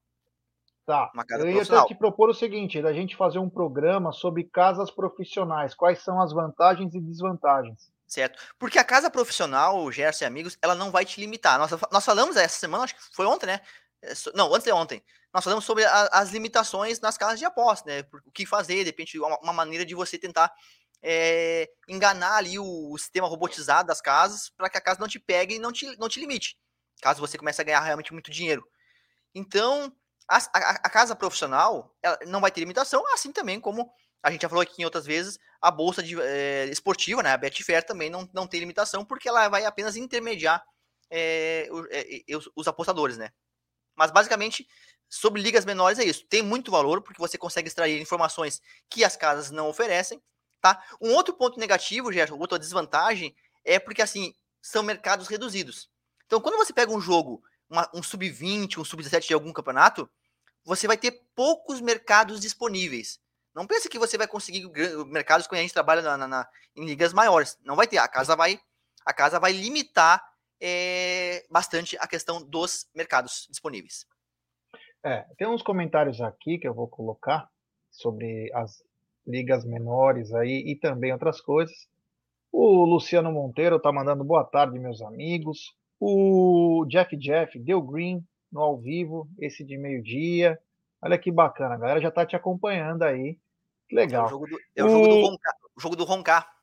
Tá. 0.87 1.11
Eu 1.31 1.51
ia 1.51 1.63
até 1.63 1.85
te 1.87 1.95
propor 1.95 2.29
o 2.29 2.35
seguinte, 2.35 2.83
da 2.83 2.93
gente 2.93 3.17
fazer 3.17 3.39
um 3.39 3.49
programa 3.49 4.13
sobre 4.13 4.45
casas 4.45 4.91
profissionais. 4.91 5.75
Quais 5.75 6.03
são 6.03 6.21
as 6.21 6.33
vantagens 6.33 6.95
e 6.95 7.01
desvantagens? 7.01 7.91
Certo. 8.07 8.39
Porque 8.59 8.79
a 8.79 8.85
casa 8.85 9.11
profissional, 9.11 9.91
Gerson 9.91 10.25
e 10.25 10.27
amigos, 10.27 10.59
ela 10.61 10.75
não 10.75 10.91
vai 10.91 11.05
te 11.07 11.19
limitar. 11.19 11.59
Nós, 11.59 11.71
nós 11.91 12.05
falamos 12.05 12.37
essa 12.37 12.59
semana, 12.59 12.85
acho 12.85 12.95
que 12.95 13.17
foi 13.17 13.25
ontem, 13.25 13.47
né? 13.47 13.61
É, 14.03 14.13
não, 14.35 14.55
antes 14.55 14.65
de 14.65 14.73
ontem. 14.73 15.03
Nós 15.33 15.43
falamos 15.43 15.65
sobre 15.65 15.85
a, 15.85 16.09
as 16.13 16.31
limitações 16.31 17.01
nas 17.01 17.17
casas 17.17 17.39
de 17.39 17.47
aposta, 17.47 17.91
né? 17.91 18.07
O 18.27 18.31
que 18.31 18.45
fazer, 18.45 18.85
de 18.85 18.91
repente, 18.91 19.19
uma, 19.19 19.39
uma 19.41 19.53
maneira 19.55 19.87
de 19.87 19.95
você 19.95 20.19
tentar 20.19 20.53
é, 21.03 21.69
enganar 21.89 22.37
ali 22.37 22.59
o, 22.59 22.93
o, 22.93 22.99
sistema 22.99 23.27
robotizado 23.27 23.89
das 23.89 24.01
casas 24.01 24.51
para 24.51 24.69
que 24.69 24.79
a 24.79 24.81
casa 24.81 25.01
não 25.01 25.09
te 25.09 25.19
pegue 25.19 25.57
e 25.57 25.59
não 25.59 25.73
te, 25.73 25.99
não 25.99 26.09
te 26.09 26.21
limite. 26.21 26.57
Caso 27.01 27.21
você 27.21 27.37
comece 27.37 27.61
a 27.61 27.65
ganhar 27.65 27.81
realmente 27.81 28.13
muito 28.13 28.31
dinheiro. 28.31 28.67
Então, 29.35 29.93
a, 30.29 30.37
a, 30.37 30.71
a 30.85 30.91
casa 30.91 31.17
profissional 31.17 31.95
não 32.27 32.41
vai 32.41 32.51
ter 32.51 32.61
limitação, 32.61 33.05
assim 33.13 33.33
também 33.33 33.61
como 33.61 33.91
a 34.25 34.31
gente 34.31 34.41
já 34.41 34.49
falou 34.49 34.63
aqui 34.63 34.81
em 34.81 34.87
outras 34.87 35.05
vezes, 35.05 35.39
a 35.61 35.71
bolsa 35.71 36.03
de, 36.03 36.19
é, 36.19 36.65
esportiva, 36.71 37.23
né, 37.23 37.33
a 37.33 37.37
Betfair 37.37 37.85
também 37.85 38.09
não, 38.09 38.29
não 38.33 38.47
tem 38.47 38.59
limitação, 38.59 39.05
porque 39.05 39.29
ela 39.29 39.51
vai 39.51 39.67
apenas 39.67 39.97
intermediar 39.97 40.65
é, 41.11 41.69
os, 42.35 42.51
os, 42.57 42.67
apostadores, 42.67 43.19
né. 43.19 43.31
Mas 43.95 44.11
basicamente, 44.11 44.67
sobre 45.11 45.43
ligas 45.43 45.67
menores 45.67 45.99
é 45.99 46.05
isso. 46.05 46.27
Tem 46.27 46.41
muito 46.41 46.71
valor, 46.71 47.03
porque 47.03 47.21
você 47.21 47.37
consegue 47.37 47.69
extrair 47.69 48.01
informações 48.01 48.63
que 48.89 49.05
as 49.05 49.15
casas 49.15 49.51
não 49.51 49.69
oferecem, 49.69 50.23
tá? 50.59 50.83
Um 51.01 51.13
outro 51.13 51.35
ponto 51.35 51.61
negativo, 51.61 52.11
Gerson, 52.11 52.39
outra 52.39 52.59
desvantagem, 52.59 53.37
é 53.63 53.79
porque 53.79 54.01
assim, 54.01 54.35
são 54.63 54.83
mercados 54.83 55.29
reduzidos. 55.29 55.91
Então, 56.25 56.41
quando 56.41 56.57
você 56.57 56.73
pega 56.73 56.91
um 56.91 57.01
jogo 57.01 57.43
uma, 57.75 57.91
um 57.93 58.03
sub-20, 58.03 58.79
um 58.79 58.85
sub-17 58.85 59.27
de 59.27 59.35
algum 59.35 59.53
campeonato, 59.53 60.09
você 60.65 60.87
vai 60.87 60.97
ter 60.97 61.23
poucos 61.35 61.81
mercados 61.81 62.41
disponíveis. 62.41 63.21
Não 63.55 63.67
pense 63.67 63.89
que 63.89 63.99
você 63.99 64.17
vai 64.17 64.27
conseguir 64.27 64.69
mercados 65.07 65.47
quando 65.47 65.59
a 65.59 65.63
gente 65.63 65.75
trabalha 65.75 66.03
na, 66.17 66.27
na, 66.27 66.49
em 66.75 66.85
ligas 66.85 67.13
maiores. 67.13 67.59
Não 67.65 67.77
vai 67.77 67.87
ter. 67.87 67.99
A 67.99 68.09
casa 68.09 68.35
vai, 68.35 68.59
a 69.05 69.13
casa 69.13 69.39
vai 69.39 69.53
limitar 69.53 70.25
é, 70.61 71.45
bastante 71.51 71.97
a 72.01 72.07
questão 72.07 72.43
dos 72.43 72.89
mercados 72.95 73.47
disponíveis. 73.51 74.07
É, 75.05 75.27
tem 75.37 75.47
uns 75.47 75.63
comentários 75.63 76.21
aqui 76.21 76.59
que 76.59 76.67
eu 76.67 76.75
vou 76.75 76.89
colocar 76.89 77.49
sobre 77.91 78.51
as 78.55 78.83
ligas 79.27 79.65
menores 79.65 80.33
aí 80.33 80.65
e 80.67 80.77
também 80.77 81.13
outras 81.13 81.41
coisas. 81.41 81.77
O 82.51 82.85
Luciano 82.85 83.31
Monteiro 83.31 83.77
está 83.77 83.93
mandando 83.93 84.25
boa 84.25 84.45
tarde, 84.45 84.79
meus 84.79 85.03
amigos. 85.03 85.75
O 86.01 86.87
Jeff 86.89 87.17
Jeff 87.17 87.59
deu 87.59 87.81
green 87.83 88.25
no 88.51 88.61
ao 88.61 88.79
vivo, 88.79 89.29
esse 89.39 89.65
de 89.65 89.77
meio-dia. 89.77 90.59
Olha 91.03 91.19
que 91.19 91.31
bacana, 91.31 91.75
a 91.75 91.79
galera 91.79 92.01
já 92.01 92.11
tá 92.11 92.25
te 92.25 92.37
acompanhando 92.37 93.03
aí. 93.03 93.39
Que 93.89 93.97
legal. 93.97 94.25
É 94.25 94.27
o 94.27 94.31
jogo 94.31 94.47
do, 94.47 94.59
é 94.77 94.85
o 94.85 94.89
jogo 94.89 95.09
do, 95.09 95.21
roncar, 95.21 95.55
o 95.77 95.81
jogo 95.81 95.97
do 95.97 96.05
roncar. 96.05 96.55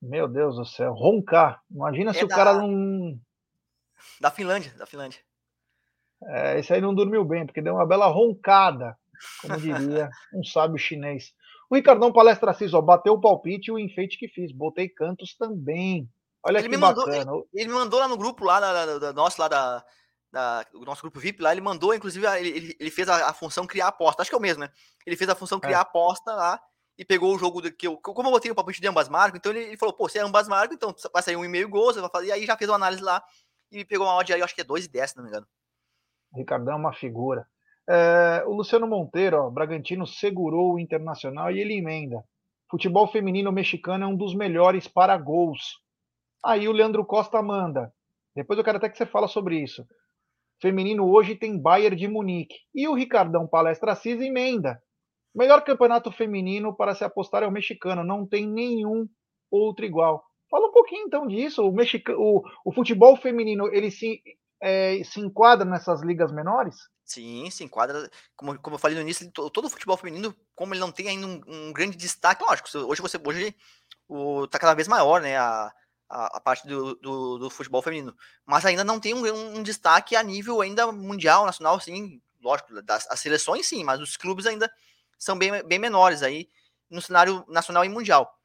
Meu 0.00 0.28
Deus 0.28 0.56
do 0.56 0.64
céu, 0.64 0.92
roncar. 0.92 1.62
Imagina 1.70 2.10
é 2.10 2.14
se 2.14 2.20
da, 2.20 2.26
o 2.26 2.28
cara 2.28 2.54
não. 2.54 3.20
Da 4.20 4.30
Finlândia, 4.30 4.72
da 4.74 4.86
Finlândia. 4.86 5.20
É, 6.22 6.58
esse 6.58 6.72
aí 6.72 6.80
não 6.80 6.94
dormiu 6.94 7.24
bem, 7.24 7.46
porque 7.46 7.62
deu 7.62 7.74
uma 7.74 7.86
bela 7.86 8.06
roncada, 8.06 8.96
como 9.40 9.58
diria 9.58 10.10
um 10.34 10.44
sábio 10.44 10.78
chinês. 10.78 11.32
O 11.68 11.76
Ricardão 11.76 12.12
Palestra 12.12 12.50
Assis, 12.50 12.74
ó, 12.74 12.80
bateu 12.80 13.14
o 13.14 13.20
palpite 13.20 13.70
e 13.70 13.72
o 13.72 13.78
enfeite 13.78 14.18
que 14.18 14.28
fiz. 14.28 14.52
Botei 14.52 14.88
cantos 14.88 15.36
também. 15.36 16.08
Olha 16.44 16.58
ele 16.58 16.64
que 16.64 16.68
me 16.68 16.76
mandou, 16.76 17.04
bacana. 17.04 17.32
Ele, 17.32 17.48
ele, 17.54 17.68
me 17.68 17.74
mandou 17.74 18.00
lá 18.00 18.08
no 18.08 18.16
grupo 18.16 18.44
lá 18.44 18.60
da, 18.60 18.86
da, 18.86 18.98
da 18.98 19.12
nosso 19.12 19.40
lá 19.40 19.48
da, 19.48 19.84
da, 20.32 20.64
o 20.74 20.84
nosso 20.84 21.02
grupo 21.02 21.20
VIP 21.20 21.42
lá, 21.42 21.52
ele 21.52 21.60
mandou, 21.60 21.94
inclusive, 21.94 22.26
ele, 22.38 22.76
ele 22.78 22.90
fez 22.90 23.08
a, 23.08 23.28
a, 23.28 23.32
função 23.32 23.66
criar 23.66 23.88
aposta. 23.88 24.22
Acho 24.22 24.30
que 24.30 24.34
é 24.34 24.38
o 24.38 24.42
mesmo, 24.42 24.62
né? 24.62 24.70
Ele 25.06 25.16
fez 25.16 25.28
a 25.28 25.34
função 25.34 25.58
é. 25.58 25.60
criar 25.60 25.78
é. 25.78 25.82
aposta 25.82 26.32
lá 26.34 26.60
e 26.96 27.04
pegou 27.04 27.34
o 27.34 27.38
jogo 27.38 27.60
do 27.60 27.72
que 27.72 27.86
eu. 27.86 27.96
Como 27.96 28.28
eu 28.28 28.32
botei 28.32 28.50
o 28.50 28.54
palpite 28.54 28.80
de 28.80 28.88
ambas 28.88 29.08
marcas, 29.08 29.38
então 29.38 29.52
ele, 29.52 29.64
ele, 29.64 29.76
falou, 29.76 29.94
pô, 29.94 30.08
se 30.08 30.18
é 30.18 30.22
ambas 30.22 30.48
marcas, 30.48 30.76
então 30.76 30.94
vai 31.12 31.22
sair 31.22 31.36
um 31.36 31.44
e 31.44 31.48
meio 31.48 31.68
gol, 31.68 31.92
você 31.92 32.00
vai 32.00 32.10
fazer. 32.10 32.28
E 32.28 32.32
aí 32.32 32.46
já 32.46 32.56
fez 32.56 32.70
uma 32.70 32.76
análise 32.76 33.02
lá 33.02 33.22
e 33.70 33.84
pegou 33.84 34.06
uma 34.06 34.16
odd 34.16 34.32
aí, 34.32 34.42
acho 34.42 34.54
que 34.54 34.60
é 34.60 34.64
2 34.64 34.84
e 34.84 34.88
10, 34.88 35.10
se 35.10 35.16
não 35.16 35.24
me 35.24 35.30
engano. 35.30 35.46
Ricardão 36.34 36.74
é 36.74 36.76
uma 36.76 36.92
figura. 36.92 37.46
É, 37.88 38.44
o 38.46 38.52
Luciano 38.52 38.86
Monteiro, 38.86 39.36
ó, 39.38 39.50
Bragantino 39.50 40.06
segurou 40.06 40.74
o 40.74 40.78
Internacional 40.78 41.50
e 41.50 41.60
ele 41.60 41.74
emenda. 41.74 42.22
Futebol 42.70 43.08
feminino 43.08 43.50
mexicano 43.50 44.04
é 44.04 44.06
um 44.06 44.16
dos 44.16 44.32
melhores 44.32 44.86
para 44.86 45.16
gols. 45.16 45.80
Aí 46.44 46.68
o 46.68 46.72
Leandro 46.72 47.04
Costa 47.04 47.42
manda. 47.42 47.92
Depois 48.34 48.58
eu 48.58 48.64
quero 48.64 48.78
até 48.78 48.88
que 48.88 48.96
você 48.96 49.06
fala 49.06 49.28
sobre 49.28 49.62
isso. 49.62 49.86
Feminino 50.60 51.10
hoje 51.10 51.34
tem 51.34 51.58
Bayern 51.58 51.96
de 51.96 52.08
Munique. 52.08 52.56
E 52.74 52.86
o 52.88 52.94
Ricardão 52.94 53.46
Palestra 53.46 53.92
Assis 53.92 54.20
emenda. 54.20 54.82
Melhor 55.34 55.62
campeonato 55.62 56.10
feminino 56.10 56.74
para 56.76 56.94
se 56.94 57.04
apostar 57.04 57.42
é 57.42 57.46
o 57.46 57.52
mexicano. 57.52 58.04
Não 58.04 58.26
tem 58.26 58.46
nenhum 58.46 59.08
outro 59.50 59.84
igual. 59.84 60.24
Fala 60.50 60.68
um 60.68 60.72
pouquinho 60.72 61.06
então 61.06 61.26
disso. 61.26 61.66
O, 61.66 61.72
mexica... 61.72 62.14
o, 62.16 62.42
o 62.64 62.72
futebol 62.72 63.16
feminino 63.16 63.68
ele 63.72 63.90
se, 63.90 64.22
é, 64.62 65.02
se 65.04 65.20
enquadra 65.20 65.64
nessas 65.64 66.02
ligas 66.02 66.32
menores? 66.32 66.76
Sim, 67.04 67.50
se 67.50 67.64
enquadra. 67.64 68.08
Como, 68.36 68.58
como 68.60 68.76
eu 68.76 68.78
falei 68.78 68.96
no 68.96 69.02
início, 69.02 69.30
todo 69.32 69.64
o 69.64 69.70
futebol 69.70 69.96
feminino, 69.96 70.34
como 70.54 70.74
ele 70.74 70.80
não 70.80 70.92
tem 70.92 71.08
ainda 71.08 71.26
um, 71.26 71.40
um 71.46 71.72
grande 71.72 71.96
destaque, 71.96 72.44
lógico, 72.44 72.68
hoje 72.78 73.02
você 73.02 73.18
hoje 73.24 73.54
o, 74.08 74.46
tá 74.46 74.58
cada 74.58 74.74
vez 74.74 74.86
maior, 74.86 75.20
né? 75.20 75.36
A, 75.36 75.72
a, 76.10 76.38
a 76.38 76.40
parte 76.40 76.66
do, 76.66 76.96
do, 76.96 77.38
do, 77.38 77.50
futebol 77.50 77.80
feminino. 77.80 78.14
Mas 78.44 78.66
ainda 78.66 78.82
não 78.82 78.98
tem 78.98 79.14
um, 79.14 79.56
um, 79.56 79.62
destaque 79.62 80.16
a 80.16 80.22
nível 80.22 80.60
ainda 80.60 80.90
mundial, 80.90 81.46
nacional, 81.46 81.78
sim, 81.80 82.20
lógico, 82.42 82.82
das 82.82 83.06
as 83.08 83.20
seleções 83.20 83.66
sim, 83.66 83.84
mas 83.84 84.00
os 84.00 84.16
clubes 84.16 84.44
ainda 84.44 84.70
são 85.16 85.38
bem, 85.38 85.62
bem 85.62 85.78
menores 85.78 86.22
aí 86.22 86.48
no 86.90 87.00
cenário 87.00 87.44
nacional 87.48 87.84
e 87.84 87.88
mundial. 87.88 88.36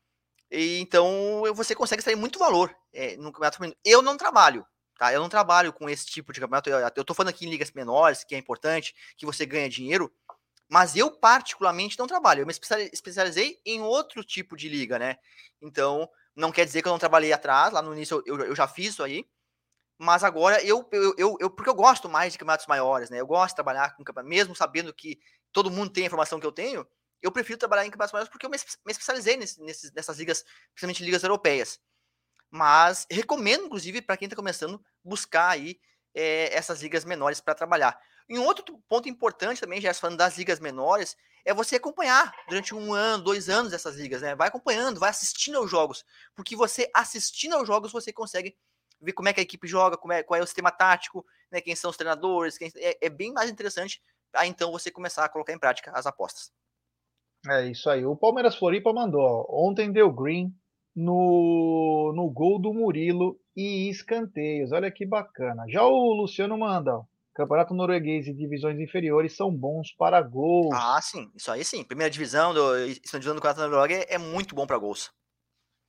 E, 0.51 0.79
então 0.79 1.43
você 1.55 1.73
consegue 1.73 2.01
extrair 2.01 2.15
muito 2.15 2.37
valor 2.37 2.73
é, 2.93 3.17
no 3.17 3.31
campeonato 3.31 3.57
feminino. 3.57 3.79
Eu 3.83 4.03
não 4.03 4.15
trabalho, 4.15 4.65
tá? 4.99 5.11
Eu 5.11 5.19
não 5.19 5.29
trabalho 5.29 5.73
com 5.73 5.89
esse 5.89 6.05
tipo 6.05 6.31
de 6.31 6.39
campeonato. 6.39 6.69
Eu, 6.69 6.79
eu 6.95 7.03
tô 7.03 7.15
falando 7.15 7.29
aqui 7.29 7.47
em 7.47 7.49
ligas 7.49 7.71
menores, 7.71 8.23
que 8.23 8.35
é 8.35 8.37
importante, 8.37 8.93
que 9.17 9.25
você 9.25 9.43
ganha 9.43 9.67
dinheiro, 9.67 10.13
mas 10.69 10.95
eu 10.95 11.09
particularmente 11.09 11.97
não 11.97 12.05
trabalho. 12.05 12.41
Eu 12.41 12.45
me 12.45 12.53
especializei 12.93 13.59
em 13.65 13.81
outro 13.81 14.23
tipo 14.23 14.55
de 14.55 14.69
liga, 14.69 14.99
né? 14.99 15.17
Então, 15.59 16.07
não 16.35 16.51
quer 16.51 16.65
dizer 16.65 16.81
que 16.81 16.87
eu 16.87 16.91
não 16.91 16.99
trabalhei 16.99 17.31
atrás, 17.31 17.71
lá 17.71 17.81
no 17.81 17.93
início 17.93 18.21
eu, 18.25 18.39
eu 18.41 18.55
já 18.55 18.67
fiz 18.67 18.87
isso 18.93 19.03
aí. 19.03 19.25
Mas 19.97 20.23
agora 20.23 20.61
eu, 20.61 20.87
eu, 20.91 21.15
eu, 21.17 21.37
eu, 21.39 21.49
porque 21.49 21.69
eu 21.69 21.75
gosto 21.75 22.09
mais 22.09 22.33
de 22.33 22.39
campeonatos 22.39 22.67
maiores, 22.67 23.09
né? 23.09 23.21
Eu 23.21 23.27
gosto 23.27 23.51
de 23.51 23.55
trabalhar 23.55 23.95
com 23.95 24.03
campeonato, 24.03 24.29
mesmo 24.29 24.55
sabendo 24.55 24.93
que 24.93 25.17
todo 25.53 25.71
mundo 25.71 25.89
tem 25.89 26.03
a 26.03 26.07
informação 26.07 26.39
que 26.39 26.45
eu 26.45 26.51
tenho, 26.51 26.85
eu 27.21 27.31
prefiro 27.31 27.57
trabalhar 27.57 27.85
em 27.85 27.89
campeonatos 27.89 28.11
maiores 28.11 28.29
porque 28.29 28.45
eu 28.45 28.49
me, 28.49 28.57
me 28.57 28.91
especializei 28.91 29.37
nesse, 29.37 29.61
nesse, 29.61 29.93
nessas 29.95 30.17
ligas, 30.17 30.43
principalmente 30.73 31.03
ligas 31.03 31.23
europeias. 31.23 31.79
Mas 32.51 33.07
recomendo, 33.09 33.65
inclusive, 33.65 34.01
para 34.01 34.17
quem 34.17 34.25
está 34.25 34.35
começando, 34.35 34.83
buscar 35.03 35.49
aí 35.49 35.79
é, 36.13 36.53
essas 36.55 36.81
ligas 36.81 37.05
menores 37.05 37.39
para 37.39 37.55
trabalhar. 37.55 37.99
E 38.27 38.37
um 38.37 38.43
outro 38.43 38.77
ponto 38.87 39.07
importante 39.07 39.61
também, 39.61 39.79
já 39.79 39.93
falando 39.93 40.17
das 40.17 40.37
ligas 40.37 40.59
menores, 40.59 41.15
é 41.45 41.53
você 41.53 41.75
acompanhar 41.75 42.33
durante 42.49 42.73
um 42.73 42.93
ano, 42.93 43.23
dois 43.23 43.47
anos 43.47 43.71
essas 43.71 43.95
ligas, 43.95 44.21
né? 44.21 44.35
Vai 44.35 44.47
acompanhando, 44.47 44.99
vai 44.99 45.11
assistindo 45.11 45.57
aos 45.57 45.69
jogos, 45.69 46.03
porque 46.35 46.55
você 46.55 46.89
assistindo 46.93 47.53
aos 47.53 47.67
jogos 47.67 47.91
você 47.91 48.11
consegue 48.11 48.57
ver 48.99 49.13
como 49.13 49.29
é 49.29 49.33
que 49.33 49.39
a 49.39 49.43
equipe 49.43 49.67
joga, 49.67 49.97
como 49.97 50.11
é, 50.11 50.23
qual 50.23 50.39
é 50.39 50.43
o 50.43 50.47
sistema 50.47 50.71
tático, 50.71 51.25
né? 51.51 51.61
Quem 51.61 51.75
são 51.75 51.91
os 51.91 51.97
treinadores, 51.97 52.57
quem, 52.57 52.71
é, 52.77 52.97
é 53.05 53.09
bem 53.09 53.31
mais 53.31 53.49
interessante 53.49 54.01
a 54.33 54.45
então 54.47 54.71
você 54.71 54.91
começar 54.91 55.23
a 55.23 55.29
colocar 55.29 55.53
em 55.53 55.59
prática 55.59 55.91
as 55.93 56.05
apostas. 56.05 56.51
É 57.47 57.69
isso 57.69 57.89
aí. 57.89 58.05
O 58.05 58.15
Palmeiras 58.15 58.55
Floripa 58.55 58.91
mandou. 58.91 59.21
Ó, 59.21 59.69
ontem 59.69 59.91
deu 59.91 60.11
green 60.11 60.51
no, 60.95 62.11
no 62.15 62.29
gol 62.29 62.59
do 62.59 62.73
Murilo 62.73 63.39
e 63.55 63.87
escanteios. 63.89 64.71
Olha 64.71 64.91
que 64.91 65.05
bacana. 65.05 65.63
Já 65.69 65.83
o 65.83 66.13
Luciano 66.13 66.57
manda. 66.57 66.97
Ó, 66.97 67.05
Campeonato 67.35 67.73
norueguês 67.73 68.27
e 68.27 68.33
divisões 68.33 68.79
inferiores 68.79 69.35
são 69.35 69.51
bons 69.51 69.91
para 69.91 70.21
gols. 70.21 70.73
Ah, 70.73 70.99
sim. 71.01 71.29
Isso 71.35 71.51
aí 71.51 71.65
sim. 71.65 71.83
Primeira 71.83 72.09
divisão 72.09 72.53
do, 72.53 72.61
segunda 72.77 73.19
divisão 73.19 73.35
do 73.35 73.41
Campeonato 73.41 73.71
norueguês 73.71 74.05
é 74.07 74.17
muito 74.17 74.55
bom 74.55 74.65
para 74.65 74.77
gols. 74.77 75.11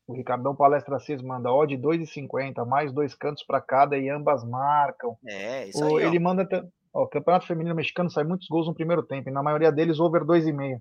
O 0.09 0.15
Ricardão 0.15 0.57
Palestra 0.57 0.99
6 0.99 1.23
manda 1.23 1.53
odd 1.53 1.77
2,50, 1.79 2.67
mais 2.67 2.93
dois 2.93 3.15
cantos 3.15 3.45
para 3.45 3.61
cada 3.61 3.97
e 3.97 4.09
ambas 4.09 4.45
marcam. 4.45 5.17
É, 5.25 5.69
isso 5.69 5.85
o, 5.85 5.97
aí. 5.97 6.05
Ele 6.07 6.19
ó. 6.19 6.21
manda. 6.21 6.49
Ó, 6.93 7.05
o 7.05 7.09
Campeonato 7.09 7.47
Feminino 7.47 7.77
Mexicano 7.77 8.11
sai 8.11 8.25
muitos 8.25 8.49
gols 8.49 8.67
no 8.67 8.75
primeiro 8.75 9.05
tempo, 9.05 9.29
e 9.29 9.33
na 9.33 9.43
maioria 9.43 9.71
deles 9.71 10.01
over 10.01 10.23
2,5. 10.23 10.81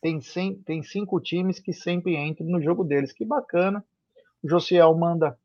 Tem, 0.00 0.20
tem 0.64 0.82
cinco 0.84 1.20
times 1.20 1.58
que 1.58 1.72
sempre 1.72 2.16
entram 2.16 2.46
no 2.46 2.62
jogo 2.62 2.84
deles. 2.84 3.12
Que 3.12 3.24
bacana. 3.24 3.84
O 4.42 4.48
Josiel 4.48 4.94
manda 4.96 5.36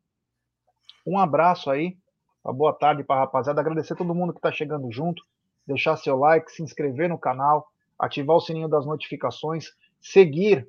um 1.03 1.17
abraço 1.17 1.71
aí 1.71 1.97
uma 2.43 2.53
boa 2.53 2.73
tarde 2.73 3.03
para 3.03 3.17
a 3.17 3.19
rapaziada. 3.25 3.61
Agradecer 3.61 3.93
a 3.93 3.95
todo 3.97 4.15
mundo 4.15 4.33
que 4.33 4.39
está 4.39 4.51
chegando 4.51 4.91
junto. 4.91 5.23
Deixar 5.67 5.97
seu 5.97 6.17
like, 6.17 6.51
se 6.51 6.63
inscrever 6.63 7.09
no 7.09 7.17
canal, 7.17 7.67
ativar 7.97 8.37
o 8.37 8.41
sininho 8.41 8.67
das 8.67 8.85
notificações, 8.85 9.67
seguir 9.99 10.67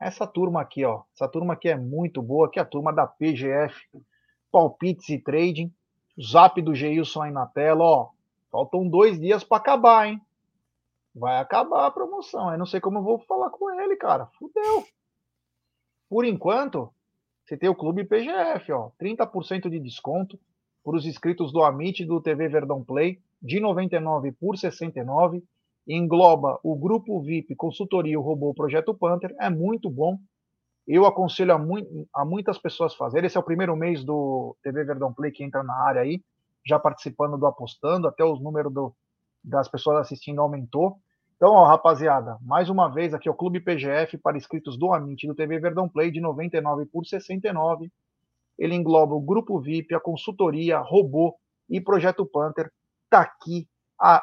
essa 0.00 0.26
turma 0.26 0.60
aqui, 0.60 0.84
ó. 0.84 1.02
Essa 1.14 1.28
turma 1.28 1.54
aqui 1.54 1.68
é 1.68 1.76
muito 1.76 2.22
boa, 2.22 2.50
que 2.50 2.58
é 2.58 2.62
a 2.62 2.66
turma 2.66 2.92
da 2.92 3.06
PGF, 3.06 3.74
Palpites 4.50 5.08
e 5.08 5.18
Trading. 5.18 5.72
Zap 6.20 6.60
do 6.62 6.74
Geilson 6.74 7.22
aí 7.22 7.30
na 7.30 7.46
tela, 7.46 7.84
ó. 7.84 8.10
Faltam 8.50 8.88
dois 8.88 9.20
dias 9.20 9.44
para 9.44 9.58
acabar, 9.58 10.08
hein? 10.08 10.20
Vai 11.14 11.38
acabar 11.38 11.86
a 11.86 11.90
promoção. 11.90 12.50
Eu 12.52 12.58
não 12.58 12.66
sei 12.66 12.80
como 12.80 12.98
eu 12.98 13.02
vou 13.02 13.18
falar 13.20 13.50
com 13.50 13.70
ele, 13.80 13.96
cara. 13.96 14.26
Fudeu. 14.38 14.86
Por 16.08 16.24
enquanto, 16.24 16.92
você 17.46 17.56
tem 17.56 17.68
o 17.68 17.74
Clube 17.74 18.04
PGF, 18.04 18.72
ó. 18.72 18.90
30% 19.00 19.70
de 19.70 19.78
desconto 19.78 20.38
para 20.84 20.96
os 20.96 21.06
inscritos 21.06 21.52
do 21.52 21.62
Amit 21.62 22.04
do 22.04 22.20
TV 22.20 22.48
Verdão 22.48 22.82
Play, 22.82 23.20
de 23.40 23.60
99 23.60 24.32
por 24.32 24.56
69 24.56 25.42
engloba 25.86 26.58
o 26.64 26.74
grupo 26.74 27.22
VIP 27.22 27.54
Consultoria 27.54 28.18
o 28.18 28.22
Robô 28.22 28.52
Projeto 28.52 28.92
Panther, 28.92 29.32
é 29.38 29.48
muito 29.48 29.88
bom. 29.88 30.18
Eu 30.86 31.06
aconselho 31.06 31.52
a, 31.52 31.58
mu 31.58 31.76
a 32.12 32.24
muitas 32.24 32.58
pessoas 32.58 32.94
fazerem. 32.94 33.26
Esse 33.26 33.36
é 33.36 33.40
o 33.40 33.44
primeiro 33.44 33.76
mês 33.76 34.04
do 34.04 34.56
TV 34.62 34.84
Verdão 34.84 35.12
Play 35.12 35.30
que 35.30 35.44
entra 35.44 35.62
na 35.62 35.74
área 35.84 36.02
aí, 36.02 36.20
já 36.66 36.78
participando 36.78 37.38
do 37.38 37.46
Apostando, 37.46 38.08
até 38.08 38.24
os 38.24 38.40
números 38.40 38.72
do, 38.72 38.92
das 39.42 39.68
pessoas 39.68 39.98
assistindo 39.98 40.40
aumentou. 40.40 40.98
Então, 41.36 41.52
ó, 41.52 41.66
rapaziada, 41.66 42.38
mais 42.40 42.70
uma 42.70 42.88
vez 42.88 43.12
aqui 43.12 43.28
é 43.28 43.30
o 43.30 43.34
Clube 43.34 43.60
PGF 43.60 44.16
para 44.16 44.38
inscritos 44.38 44.78
do 44.78 44.92
Amit 44.92 45.26
do 45.26 45.34
TV 45.34 45.58
Verdão 45.58 45.86
Play 45.86 46.10
de 46.10 46.20
99 46.20 46.86
por 46.86 47.04
69. 47.04 47.92
Ele 48.58 48.74
engloba 48.74 49.14
o 49.14 49.20
grupo 49.20 49.60
VIP, 49.60 49.94
a 49.94 50.00
consultoria, 50.00 50.78
robô 50.78 51.36
e 51.68 51.78
Projeto 51.78 52.24
Panther. 52.24 52.72
Tá 53.10 53.20
aqui 53.20 53.68
a 54.00 54.22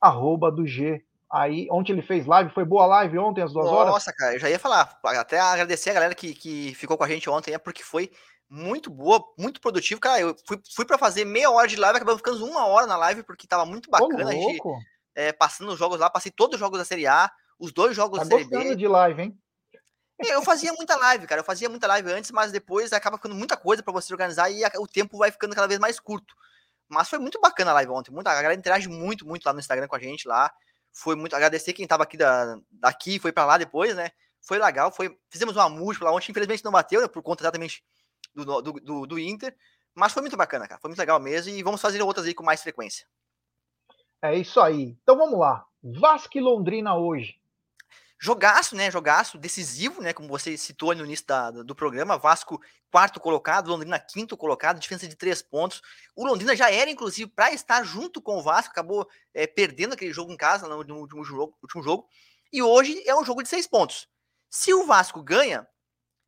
arroba 0.00 0.50
do 0.50 0.66
G. 0.66 1.04
Aí, 1.30 1.68
ontem 1.70 1.92
ele 1.92 2.00
fez 2.00 2.24
live, 2.24 2.54
foi 2.54 2.64
boa 2.64 2.86
live 2.86 3.18
ontem, 3.18 3.42
às 3.42 3.52
duas 3.52 3.66
Nossa, 3.66 3.76
horas? 3.76 3.92
Nossa, 3.92 4.12
cara, 4.14 4.34
eu 4.34 4.38
já 4.38 4.48
ia 4.48 4.58
falar, 4.58 4.98
até 5.04 5.38
agradecer 5.40 5.90
a 5.90 5.94
galera 5.94 6.14
que, 6.14 6.32
que 6.32 6.74
ficou 6.76 6.96
com 6.96 7.04
a 7.04 7.08
gente 7.08 7.28
ontem, 7.28 7.52
é 7.52 7.58
porque 7.58 7.82
foi 7.82 8.10
muito 8.48 8.90
boa, 8.90 9.22
muito 9.38 9.60
produtivo. 9.60 10.00
Cara, 10.00 10.20
eu 10.20 10.36
fui, 10.46 10.58
fui 10.74 10.84
para 10.84 10.96
fazer 10.96 11.24
meia 11.24 11.50
hora 11.50 11.66
de 11.66 11.76
live, 11.76 11.96
acabamos 11.96 12.20
ficando 12.20 12.44
uma 12.46 12.66
hora 12.66 12.86
na 12.86 12.96
live, 12.96 13.22
porque 13.24 13.46
tava 13.46 13.66
muito 13.66 13.90
bacana. 13.90 14.24
Ô, 14.24 14.28
a 14.28 14.32
gente, 14.32 14.62
é, 15.14 15.32
passando 15.32 15.72
os 15.72 15.78
jogos 15.78 15.98
lá, 15.98 16.10
passei 16.10 16.32
todos 16.32 16.54
os 16.54 16.60
jogos 16.60 16.78
da 16.78 16.84
Série 16.84 17.06
A, 17.06 17.30
os 17.58 17.72
dois 17.72 17.94
jogos 17.94 18.18
tá 18.18 18.24
da 18.24 18.30
Série 18.30 18.48
B. 18.48 18.76
de 18.76 18.88
live, 18.88 19.22
hein? 19.22 19.38
É, 20.18 20.34
eu 20.34 20.42
fazia 20.42 20.72
muita 20.72 20.96
live, 20.96 21.26
cara. 21.26 21.40
Eu 21.40 21.44
fazia 21.44 21.68
muita 21.68 21.86
live 21.86 22.12
antes, 22.12 22.30
mas 22.30 22.52
depois 22.52 22.92
acaba 22.92 23.16
ficando 23.16 23.34
muita 23.34 23.56
coisa 23.56 23.82
para 23.82 23.92
você 23.92 24.12
organizar 24.12 24.50
e 24.50 24.62
o 24.78 24.86
tempo 24.86 25.18
vai 25.18 25.30
ficando 25.30 25.54
cada 25.54 25.66
vez 25.66 25.80
mais 25.80 25.98
curto. 25.98 26.34
Mas 26.88 27.08
foi 27.08 27.18
muito 27.18 27.40
bacana 27.40 27.70
a 27.70 27.74
live 27.74 27.90
ontem. 27.90 28.12
Muita, 28.12 28.30
a 28.30 28.34
galera 28.34 28.54
interage 28.54 28.88
muito, 28.88 29.26
muito 29.26 29.44
lá 29.44 29.52
no 29.52 29.58
Instagram 29.58 29.88
com 29.88 29.96
a 29.96 29.98
gente 29.98 30.28
lá. 30.28 30.52
Foi 30.92 31.16
muito. 31.16 31.34
Agradecer 31.34 31.72
quem 31.72 31.86
tava 31.86 32.04
aqui 32.04 32.16
da, 32.16 32.56
daqui, 32.70 33.18
foi 33.18 33.32
para 33.32 33.44
lá 33.44 33.58
depois, 33.58 33.96
né? 33.96 34.10
Foi 34.40 34.58
legal. 34.58 34.92
Foi, 34.92 35.16
fizemos 35.28 35.56
uma 35.56 35.68
múltipla 35.68 36.12
ontem, 36.12 36.30
infelizmente 36.30 36.64
não 36.64 36.70
bateu, 36.70 37.00
né? 37.00 37.08
Por 37.08 37.22
conta 37.22 37.42
exatamente 37.42 37.82
do, 38.34 38.44
do, 38.62 38.72
do, 38.72 39.06
do 39.06 39.18
Inter. 39.18 39.56
Mas 39.94 40.12
foi 40.12 40.22
muito 40.22 40.36
bacana, 40.36 40.68
cara. 40.68 40.80
Foi 40.80 40.88
muito 40.88 40.98
legal 40.98 41.18
mesmo. 41.18 41.52
E 41.52 41.62
vamos 41.62 41.80
fazer 41.80 42.00
outras 42.02 42.26
aí 42.26 42.34
com 42.34 42.44
mais 42.44 42.62
frequência. 42.62 43.06
É 44.24 44.34
isso 44.34 44.58
aí. 44.58 44.96
Então 45.02 45.18
vamos 45.18 45.38
lá. 45.38 45.66
Vasco 45.82 46.38
e 46.38 46.40
Londrina 46.40 46.96
hoje. 46.96 47.38
Jogaço, 48.18 48.74
né? 48.74 48.90
Jogaço 48.90 49.36
decisivo, 49.36 50.00
né? 50.00 50.14
Como 50.14 50.28
você 50.28 50.56
citou 50.56 50.94
no 50.94 51.04
início 51.04 51.26
da, 51.26 51.50
do 51.50 51.74
programa. 51.74 52.16
Vasco, 52.16 52.58
quarto 52.90 53.20
colocado, 53.20 53.68
Londrina, 53.68 54.00
quinto 54.00 54.34
colocado, 54.34 54.80
diferença 54.80 55.06
de 55.06 55.14
três 55.14 55.42
pontos. 55.42 55.82
O 56.16 56.26
Londrina 56.26 56.56
já 56.56 56.70
era, 56.70 56.90
inclusive, 56.90 57.30
para 57.30 57.52
estar 57.52 57.84
junto 57.84 58.22
com 58.22 58.38
o 58.38 58.42
Vasco, 58.42 58.72
acabou 58.72 59.06
é, 59.34 59.46
perdendo 59.46 59.92
aquele 59.92 60.10
jogo 60.10 60.32
em 60.32 60.38
casa 60.38 60.66
no, 60.66 60.96
último, 60.96 61.22
jogo, 61.22 61.54
último 61.62 61.82
jogo. 61.82 62.08
E 62.50 62.62
hoje 62.62 63.06
é 63.06 63.14
um 63.14 63.26
jogo 63.26 63.42
de 63.42 63.50
seis 63.50 63.66
pontos. 63.66 64.08
Se 64.48 64.72
o 64.72 64.86
Vasco 64.86 65.22
ganha, 65.22 65.68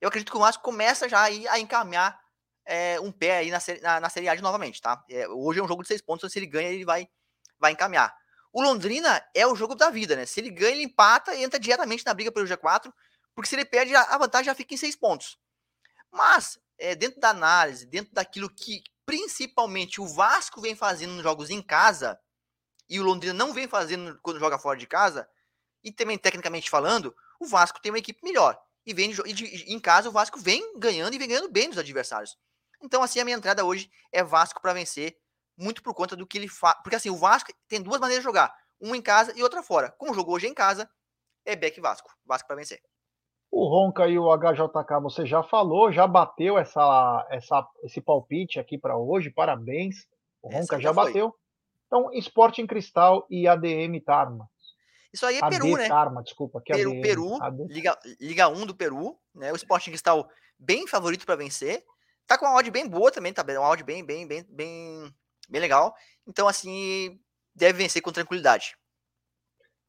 eu 0.02 0.08
acredito 0.08 0.30
que 0.30 0.36
o 0.36 0.40
Vasco 0.40 0.62
começa 0.62 1.08
já 1.08 1.22
a, 1.22 1.58
encaminhar 1.58 2.20
é, 2.66 3.00
um 3.00 3.10
pé 3.10 3.38
aí 3.38 3.50
na, 3.50 3.58
na, 3.80 4.00
na 4.00 4.08
Série 4.10 4.28
A 4.28 4.34
novamente, 4.42 4.82
tá? 4.82 5.02
É, 5.08 5.26
hoje 5.28 5.60
é 5.60 5.62
um 5.62 5.68
jogo 5.68 5.80
de 5.80 5.88
seis 5.88 6.02
pontos, 6.02 6.20
então 6.20 6.30
se 6.30 6.38
ele 6.38 6.46
ganha, 6.46 6.68
ele 6.68 6.84
vai, 6.84 7.08
vai 7.58 7.72
encaminhar. 7.72 8.14
O 8.52 8.62
Londrina 8.62 9.22
é 9.34 9.46
o 9.46 9.54
jogo 9.54 9.74
da 9.74 9.90
vida, 9.90 10.16
né? 10.16 10.24
Se 10.24 10.40
ele 10.40 10.50
ganha, 10.50 10.72
ele 10.72 10.84
empata 10.84 11.34
e 11.34 11.42
entra 11.42 11.60
diretamente 11.60 12.04
na 12.06 12.14
briga 12.14 12.32
pelo 12.32 12.46
G4, 12.46 12.92
porque 13.34 13.48
se 13.48 13.54
ele 13.54 13.66
perde, 13.66 13.94
a 13.94 14.16
vantagem 14.16 14.46
já 14.46 14.54
fica 14.54 14.72
em 14.72 14.78
seis 14.78 14.96
pontos. 14.96 15.38
Mas, 16.10 16.58
é, 16.78 16.94
dentro 16.94 17.20
da 17.20 17.30
análise, 17.30 17.84
dentro 17.86 18.14
daquilo 18.14 18.48
que 18.48 18.82
principalmente 19.04 20.00
o 20.00 20.06
Vasco 20.06 20.60
vem 20.60 20.74
fazendo 20.74 21.12
nos 21.12 21.22
jogos 21.22 21.50
em 21.50 21.60
casa, 21.60 22.18
e 22.88 22.98
o 22.98 23.02
Londrina 23.02 23.34
não 23.34 23.52
vem 23.52 23.68
fazendo 23.68 24.18
quando 24.22 24.40
joga 24.40 24.58
fora 24.58 24.78
de 24.78 24.86
casa, 24.86 25.28
e 25.84 25.92
também 25.92 26.16
tecnicamente 26.16 26.70
falando, 26.70 27.14
o 27.38 27.46
Vasco 27.46 27.80
tem 27.80 27.92
uma 27.92 27.98
equipe 27.98 28.24
melhor. 28.24 28.58
E, 28.84 28.94
vem 28.94 29.10
de, 29.10 29.44
em 29.70 29.80
casa 29.80 30.08
o 30.08 30.12
Vasco 30.12 30.38
vem 30.38 30.78
ganhando 30.78 31.14
e 31.14 31.18
vem 31.18 31.28
ganhando 31.28 31.50
bem 31.50 31.68
dos 31.68 31.78
adversários. 31.78 32.36
Então, 32.82 33.02
assim, 33.02 33.20
a 33.20 33.24
minha 33.24 33.36
entrada 33.36 33.64
hoje 33.64 33.90
é 34.12 34.22
Vasco 34.22 34.60
para 34.60 34.72
vencer 34.72 35.18
muito 35.56 35.82
por 35.82 35.94
conta 35.94 36.14
do 36.14 36.26
que 36.26 36.38
ele 36.38 36.48
faz. 36.48 36.76
Porque 36.82 36.96
assim, 36.96 37.10
o 37.10 37.16
Vasco 37.16 37.52
tem 37.68 37.82
duas 37.82 38.00
maneiras 38.00 38.22
de 38.22 38.28
jogar: 38.28 38.54
uma 38.80 38.96
em 38.96 39.02
casa 39.02 39.32
e 39.36 39.42
outra 39.42 39.62
fora. 39.62 39.90
Como 39.98 40.14
jogou 40.14 40.34
hoje 40.34 40.46
em 40.46 40.54
casa, 40.54 40.88
é 41.44 41.56
Beck 41.56 41.80
Vasco. 41.80 42.10
Vasco 42.24 42.46
para 42.46 42.56
vencer. 42.56 42.80
O 43.50 43.66
Ronca 43.68 44.06
e 44.06 44.18
o 44.18 44.36
HJK, 44.36 45.00
você 45.00 45.24
já 45.24 45.42
falou, 45.42 45.90
já 45.92 46.06
bateu 46.06 46.58
essa, 46.58 47.26
essa, 47.30 47.66
esse 47.84 48.00
palpite 48.00 48.58
aqui 48.58 48.76
para 48.76 48.98
hoje, 48.98 49.30
parabéns. 49.30 50.06
O 50.42 50.48
Ronca 50.48 50.76
já, 50.76 50.88
já 50.88 50.92
bateu. 50.92 51.34
Então, 51.86 52.12
Esporte 52.12 52.60
em 52.60 52.66
Cristal 52.66 53.26
e 53.30 53.46
ADM 53.46 54.00
Tarma. 54.04 54.50
Isso 55.12 55.24
aí 55.24 55.36
é 55.36 55.44
AD 55.44 55.58
Peru, 55.58 55.76
né? 55.76 55.88
Tarma, 55.88 56.22
desculpa. 56.22 56.60
Que 56.62 56.72
Peru, 56.72 56.90
ADM, 56.90 57.00
Peru, 57.00 57.66
Liga, 57.68 57.98
Liga 58.20 58.48
1 58.48 58.66
do 58.66 58.74
Peru, 58.74 59.18
né? 59.34 59.52
O 59.52 59.56
Esporte 59.56 59.88
em 59.88 59.92
Cristal 59.92 60.28
bem 60.58 60.86
favorito 60.86 61.24
para 61.24 61.36
vencer. 61.36 61.84
Tá 62.26 62.36
com 62.36 62.44
uma 62.44 62.56
odd 62.56 62.70
bem 62.70 62.86
boa 62.86 63.10
também, 63.10 63.32
tá? 63.32 63.42
Uma 63.42 63.70
odd 63.70 63.82
bem, 63.84 64.04
bem, 64.04 64.26
bem, 64.26 64.44
bem, 64.48 65.14
bem 65.48 65.60
legal. 65.60 65.94
Então, 66.26 66.48
assim, 66.48 67.20
deve 67.54 67.78
vencer 67.78 68.02
com 68.02 68.12
tranquilidade. 68.12 68.76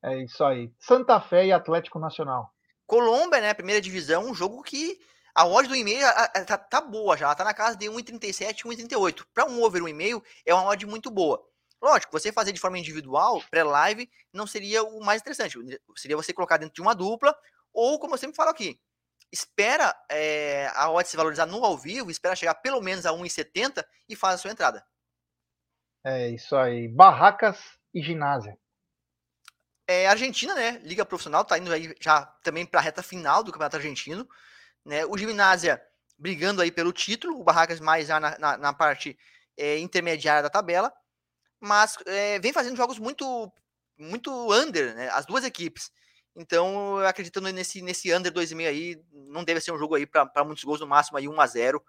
É 0.04 0.24
isso 0.24 0.43
aí. 0.43 0.72
Santa 0.80 1.20
Fé 1.20 1.48
e 1.48 1.52
Atlético 1.52 2.00
Nacional. 2.00 2.52
Colômbia, 2.86 3.41
né? 3.41 3.54
Primeira 3.54 3.82
divisão, 3.82 4.26
um 4.26 4.34
jogo 4.34 4.62
que 4.63 4.98
a 5.36 5.46
odd 5.46 5.67
do 5.67 5.76
e-mail 5.76 6.08
tá, 6.48 6.58
tá, 6.58 6.82
boa 6.82 7.15
já, 7.17 7.34
tá 7.36 7.43
na 7.43 7.54
casa 7.54 7.78
de 7.78 7.88
1,37, 7.88 8.63
1,38. 8.63 9.26
Para 9.34 9.46
um 9.46 9.62
over 9.62 9.82
1,5 9.84 10.24
é 10.46 10.54
uma 10.54 10.65
odd 10.70 10.86
muito 10.86 11.12
boa. 11.12 11.43
Lógico, 11.82 12.12
você 12.12 12.32
fazer 12.32 12.52
de 12.52 12.60
forma 12.60 12.80
individual, 12.80 13.43
pré-live, 13.52 14.10
não 14.34 14.48
seria 14.48 14.82
o 14.84 15.00
mais 15.00 15.22
interessante. 15.22 15.60
Seria 15.96 16.17
você 16.17 16.34
colocar 16.34 16.58
dentro 16.58 16.74
de 16.74 16.82
uma 16.82 16.96
dupla, 16.96 17.38
ou 17.72 18.00
como 18.00 18.15
eu 18.15 18.17
sempre 18.17 18.36
falo 18.36 18.50
aqui, 18.50 18.80
espera 19.32 19.96
é, 20.10 20.72
a 20.74 20.89
odd 20.89 21.08
se 21.08 21.15
valorizar 21.15 21.46
no 21.46 21.63
ao 21.63 21.78
vivo, 21.78 22.10
espera 22.10 22.36
chegar 22.36 22.56
pelo 22.56 22.82
menos 22.82 23.06
a 23.06 23.12
1,70 23.12 23.86
e 24.10 24.15
faz 24.15 24.36
a 24.36 24.38
sua 24.39 24.52
entrada. 24.52 24.84
É 26.10 26.30
isso 26.30 26.56
aí. 26.56 26.88
Barracas 26.88 27.60
e 27.93 28.02
ginásio. 28.02 28.58
É, 29.86 30.08
Argentina, 30.08 30.56
né? 30.56 30.80
Liga 30.86 31.06
profissional, 31.06 31.43
tá 31.43 31.58
indo 31.58 31.70
aí 31.70 31.93
já 32.00 32.26
também 32.41 32.65
para 32.65 32.80
a 32.80 32.84
reta 32.84 33.04
final 33.04 33.43
do 33.43 33.52
Campeonato 33.52 33.76
Argentino. 33.76 34.26
Né? 34.86 35.06
O 35.06 35.17
Gimnásia 35.17 35.82
brigando 36.17 36.62
aí 36.62 36.72
pelo 36.72 36.93
título, 36.93 37.38
o 37.38 37.43
Barracas 37.43 37.82
mais 37.82 38.08
na, 38.08 38.39
na, 38.39 38.58
na 38.58 38.74
parte 38.74 39.20
é, 39.58 39.80
intermediária 39.80 40.41
da 40.41 40.50
tabela, 40.50 40.93
mas 41.60 41.98
é, 42.06 42.39
vem 42.39 42.54
fazendo 42.54 42.78
jogos 42.78 42.98
muito 42.98 43.52
muito 43.98 44.32
under, 44.54 44.96
né? 44.96 45.10
As 45.10 45.26
duas 45.26 45.43
equipes. 45.43 45.91
Então, 46.34 47.00
acreditando 47.00 47.52
nesse, 47.52 47.82
nesse 47.82 48.13
under 48.13 48.32
2,5 48.32 48.65
aí, 48.65 49.04
não 49.12 49.43
deve 49.43 49.60
ser 49.60 49.74
um 49.74 49.78
jogo 49.78 49.96
aí 49.96 50.06
para 50.06 50.46
muitos 50.46 50.63
gols, 50.63 50.80
no 50.80 50.88
máximo 50.88 51.17
aí 51.17 51.28
1 51.28 51.41
a 51.41 51.48
0 51.48 51.84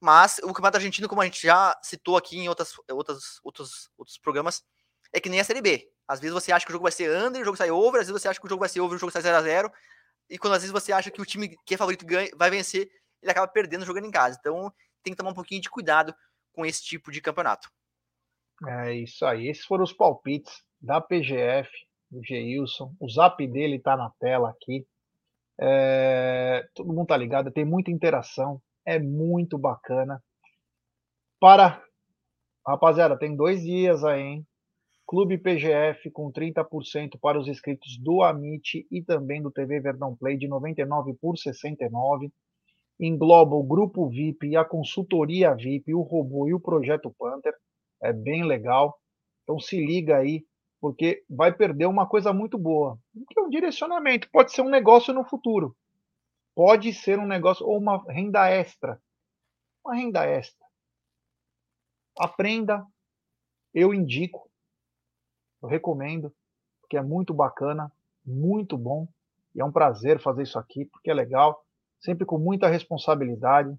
mas 0.00 0.38
o 0.38 0.48
Campeonato 0.48 0.76
Argentino, 0.76 1.08
como 1.08 1.20
a 1.20 1.24
gente 1.24 1.42
já 1.42 1.78
citou 1.82 2.16
aqui 2.16 2.38
em 2.38 2.48
outras, 2.48 2.72
outras, 2.90 3.40
outros, 3.42 3.90
outros 3.98 4.18
programas, 4.18 4.62
é 5.12 5.20
que 5.20 5.28
nem 5.28 5.40
a 5.40 5.44
Série 5.44 5.60
B. 5.60 5.90
Às 6.06 6.20
vezes 6.20 6.32
você 6.32 6.52
acha 6.52 6.64
que 6.64 6.70
o 6.70 6.74
jogo 6.74 6.84
vai 6.84 6.92
ser 6.92 7.10
under, 7.10 7.42
o 7.42 7.44
jogo 7.44 7.56
sai 7.56 7.70
over, 7.70 8.00
às 8.00 8.06
vezes 8.06 8.22
você 8.22 8.28
acha 8.28 8.40
que 8.40 8.46
o 8.46 8.48
jogo 8.48 8.60
vai 8.60 8.68
ser 8.68 8.80
over, 8.80 8.96
o 8.96 8.98
jogo 8.98 9.12
sai 9.12 9.22
0x0. 9.22 9.70
E 10.30 10.38
quando 10.38 10.54
às 10.54 10.62
vezes 10.62 10.72
você 10.72 10.92
acha 10.92 11.10
que 11.10 11.20
o 11.20 11.26
time 11.26 11.56
que 11.66 11.74
é 11.74 11.76
favorito 11.76 12.06
ganha, 12.06 12.30
vai 12.36 12.50
vencer, 12.50 12.88
ele 13.20 13.32
acaba 13.32 13.48
perdendo 13.48 13.84
jogando 13.84 14.06
em 14.06 14.10
casa. 14.10 14.36
Então 14.38 14.72
tem 15.02 15.12
que 15.12 15.16
tomar 15.16 15.30
um 15.30 15.34
pouquinho 15.34 15.60
de 15.60 15.68
cuidado 15.68 16.14
com 16.52 16.64
esse 16.64 16.82
tipo 16.82 17.10
de 17.10 17.20
campeonato. 17.20 17.68
É 18.66 18.94
isso 18.94 19.24
aí. 19.24 19.48
Esses 19.48 19.64
foram 19.64 19.84
os 19.84 19.92
palpites 19.92 20.62
da 20.80 21.00
PGF, 21.00 21.70
do 22.10 22.22
Geilson. 22.24 22.94
O 23.00 23.08
zap 23.08 23.44
dele 23.46 23.78
tá 23.78 23.96
na 23.96 24.10
tela 24.18 24.50
aqui. 24.50 24.86
É... 25.60 26.68
Todo 26.74 26.92
mundo 26.92 27.06
tá 27.06 27.16
ligado, 27.16 27.50
tem 27.50 27.64
muita 27.64 27.90
interação 27.90 28.62
é 28.88 28.98
muito 28.98 29.58
bacana. 29.58 30.22
Para, 31.38 31.84
rapaziada, 32.66 33.18
tem 33.18 33.36
dois 33.36 33.62
dias 33.62 34.02
aí, 34.02 34.22
hein? 34.22 34.46
Clube 35.06 35.36
PGF 35.36 36.10
com 36.10 36.32
30% 36.32 37.18
para 37.20 37.38
os 37.38 37.48
inscritos 37.48 37.98
do 37.98 38.22
Amit 38.22 38.86
e 38.90 39.02
também 39.02 39.42
do 39.42 39.50
TV 39.50 39.78
Verdão 39.80 40.16
Play 40.16 40.38
de 40.38 40.48
99 40.48 41.14
por 41.20 41.36
69. 41.36 42.30
Engloba 42.98 43.54
o 43.54 43.62
grupo 43.62 44.08
VIP 44.08 44.56
a 44.56 44.64
consultoria 44.64 45.54
VIP, 45.54 45.94
o 45.94 46.00
robô 46.00 46.48
e 46.48 46.54
o 46.54 46.60
projeto 46.60 47.14
Panther. 47.18 47.54
É 48.02 48.12
bem 48.12 48.42
legal. 48.44 48.98
Então 49.42 49.60
se 49.60 49.76
liga 49.76 50.16
aí, 50.16 50.44
porque 50.80 51.22
vai 51.28 51.52
perder 51.52 51.86
uma 51.86 52.06
coisa 52.06 52.32
muito 52.32 52.58
boa, 52.58 52.98
que 53.30 53.38
é 53.38 53.42
um 53.42 53.50
direcionamento. 53.50 54.28
Pode 54.32 54.52
ser 54.52 54.62
um 54.62 54.70
negócio 54.70 55.12
no 55.12 55.24
futuro 55.24 55.76
pode 56.58 56.92
ser 56.92 57.20
um 57.20 57.24
negócio 57.24 57.64
ou 57.64 57.78
uma 57.78 58.02
renda 58.08 58.50
extra. 58.50 59.00
Uma 59.86 59.94
renda 59.94 60.26
extra. 60.26 60.66
Aprenda, 62.18 62.84
eu 63.72 63.94
indico, 63.94 64.50
eu 65.62 65.68
recomendo, 65.68 66.34
porque 66.80 66.96
é 66.96 67.00
muito 67.00 67.32
bacana, 67.32 67.92
muito 68.26 68.76
bom, 68.76 69.06
e 69.54 69.60
é 69.60 69.64
um 69.64 69.70
prazer 69.70 70.20
fazer 70.20 70.42
isso 70.42 70.58
aqui, 70.58 70.84
porque 70.86 71.08
é 71.08 71.14
legal, 71.14 71.64
sempre 72.00 72.26
com 72.26 72.38
muita 72.38 72.66
responsabilidade. 72.66 73.72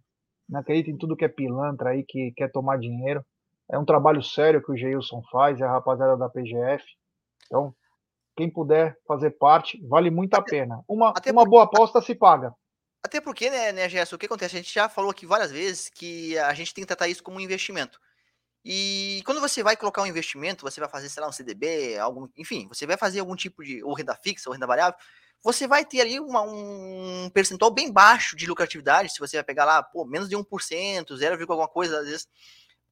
Não 0.47 0.61
acredito 0.61 0.89
em 0.89 0.97
tudo 0.97 1.17
que 1.17 1.25
é 1.25 1.27
pilantra 1.27 1.89
aí, 1.89 2.05
que 2.05 2.31
quer 2.31 2.49
tomar 2.49 2.79
dinheiro. 2.79 3.25
É 3.69 3.77
um 3.77 3.83
trabalho 3.83 4.23
sério 4.23 4.63
que 4.63 4.71
o 4.71 4.77
Geilson 4.77 5.21
faz, 5.29 5.59
é 5.59 5.65
a 5.65 5.71
rapaziada 5.71 6.15
da 6.15 6.29
PGF. 6.29 6.85
Então, 7.45 7.75
quem 8.37 8.49
puder 8.49 8.97
fazer 9.05 9.31
parte, 9.31 9.85
vale 9.85 10.09
muito 10.09 10.35
a 10.35 10.41
pena. 10.41 10.81
Uma, 10.87 11.11
uma 11.29 11.43
boa 11.43 11.65
aposta 11.65 12.01
se 12.01 12.15
paga. 12.15 12.55
Até 13.03 13.21
porque, 13.21 13.49
né, 13.49 13.71
né, 13.71 13.89
Gerson, 13.89 14.15
o 14.15 14.19
que 14.19 14.25
acontece? 14.25 14.55
A 14.55 14.59
gente 14.59 14.73
já 14.73 14.89
falou 14.89 15.11
aqui 15.11 15.25
várias 15.25 15.51
vezes 15.51 15.89
que 15.89 16.37
a 16.37 16.53
gente 16.53 16.73
tem 16.73 16.83
que 16.83 16.87
tratar 16.87 17.07
isso 17.07 17.23
como 17.23 17.37
um 17.37 17.41
investimento. 17.41 17.99
E 18.63 19.21
quando 19.25 19.39
você 19.39 19.63
vai 19.63 19.77
colocar 19.77 20.01
um 20.01 20.05
investimento, 20.05 20.63
você 20.63 20.79
vai 20.81 20.89
fazer, 20.89 21.09
sei 21.09 21.21
lá, 21.21 21.29
um 21.29 21.31
CDB, 21.31 21.97
algum, 21.97 22.27
enfim, 22.37 22.67
você 22.67 22.85
vai 22.85 22.97
fazer 22.97 23.21
algum 23.21 23.35
tipo 23.35 23.63
de 23.63 23.81
ou 23.83 23.93
renda 23.93 24.15
fixa 24.15 24.49
ou 24.49 24.53
renda 24.53 24.67
variável, 24.67 24.99
você 25.41 25.65
vai 25.65 25.85
ter 25.85 26.01
ali 26.01 26.19
uma, 26.19 26.41
um 26.41 27.29
percentual 27.33 27.71
bem 27.71 27.91
baixo 27.91 28.35
de 28.35 28.45
lucratividade, 28.45 29.13
se 29.13 29.19
você 29.19 29.37
vai 29.37 29.43
pegar 29.45 29.63
lá, 29.63 29.81
pô, 29.81 30.05
menos 30.05 30.27
de 30.27 30.35
1%, 30.35 31.15
0, 31.15 31.41
alguma 31.41 31.67
coisa, 31.69 31.99
às 31.99 32.05
vezes, 32.05 32.27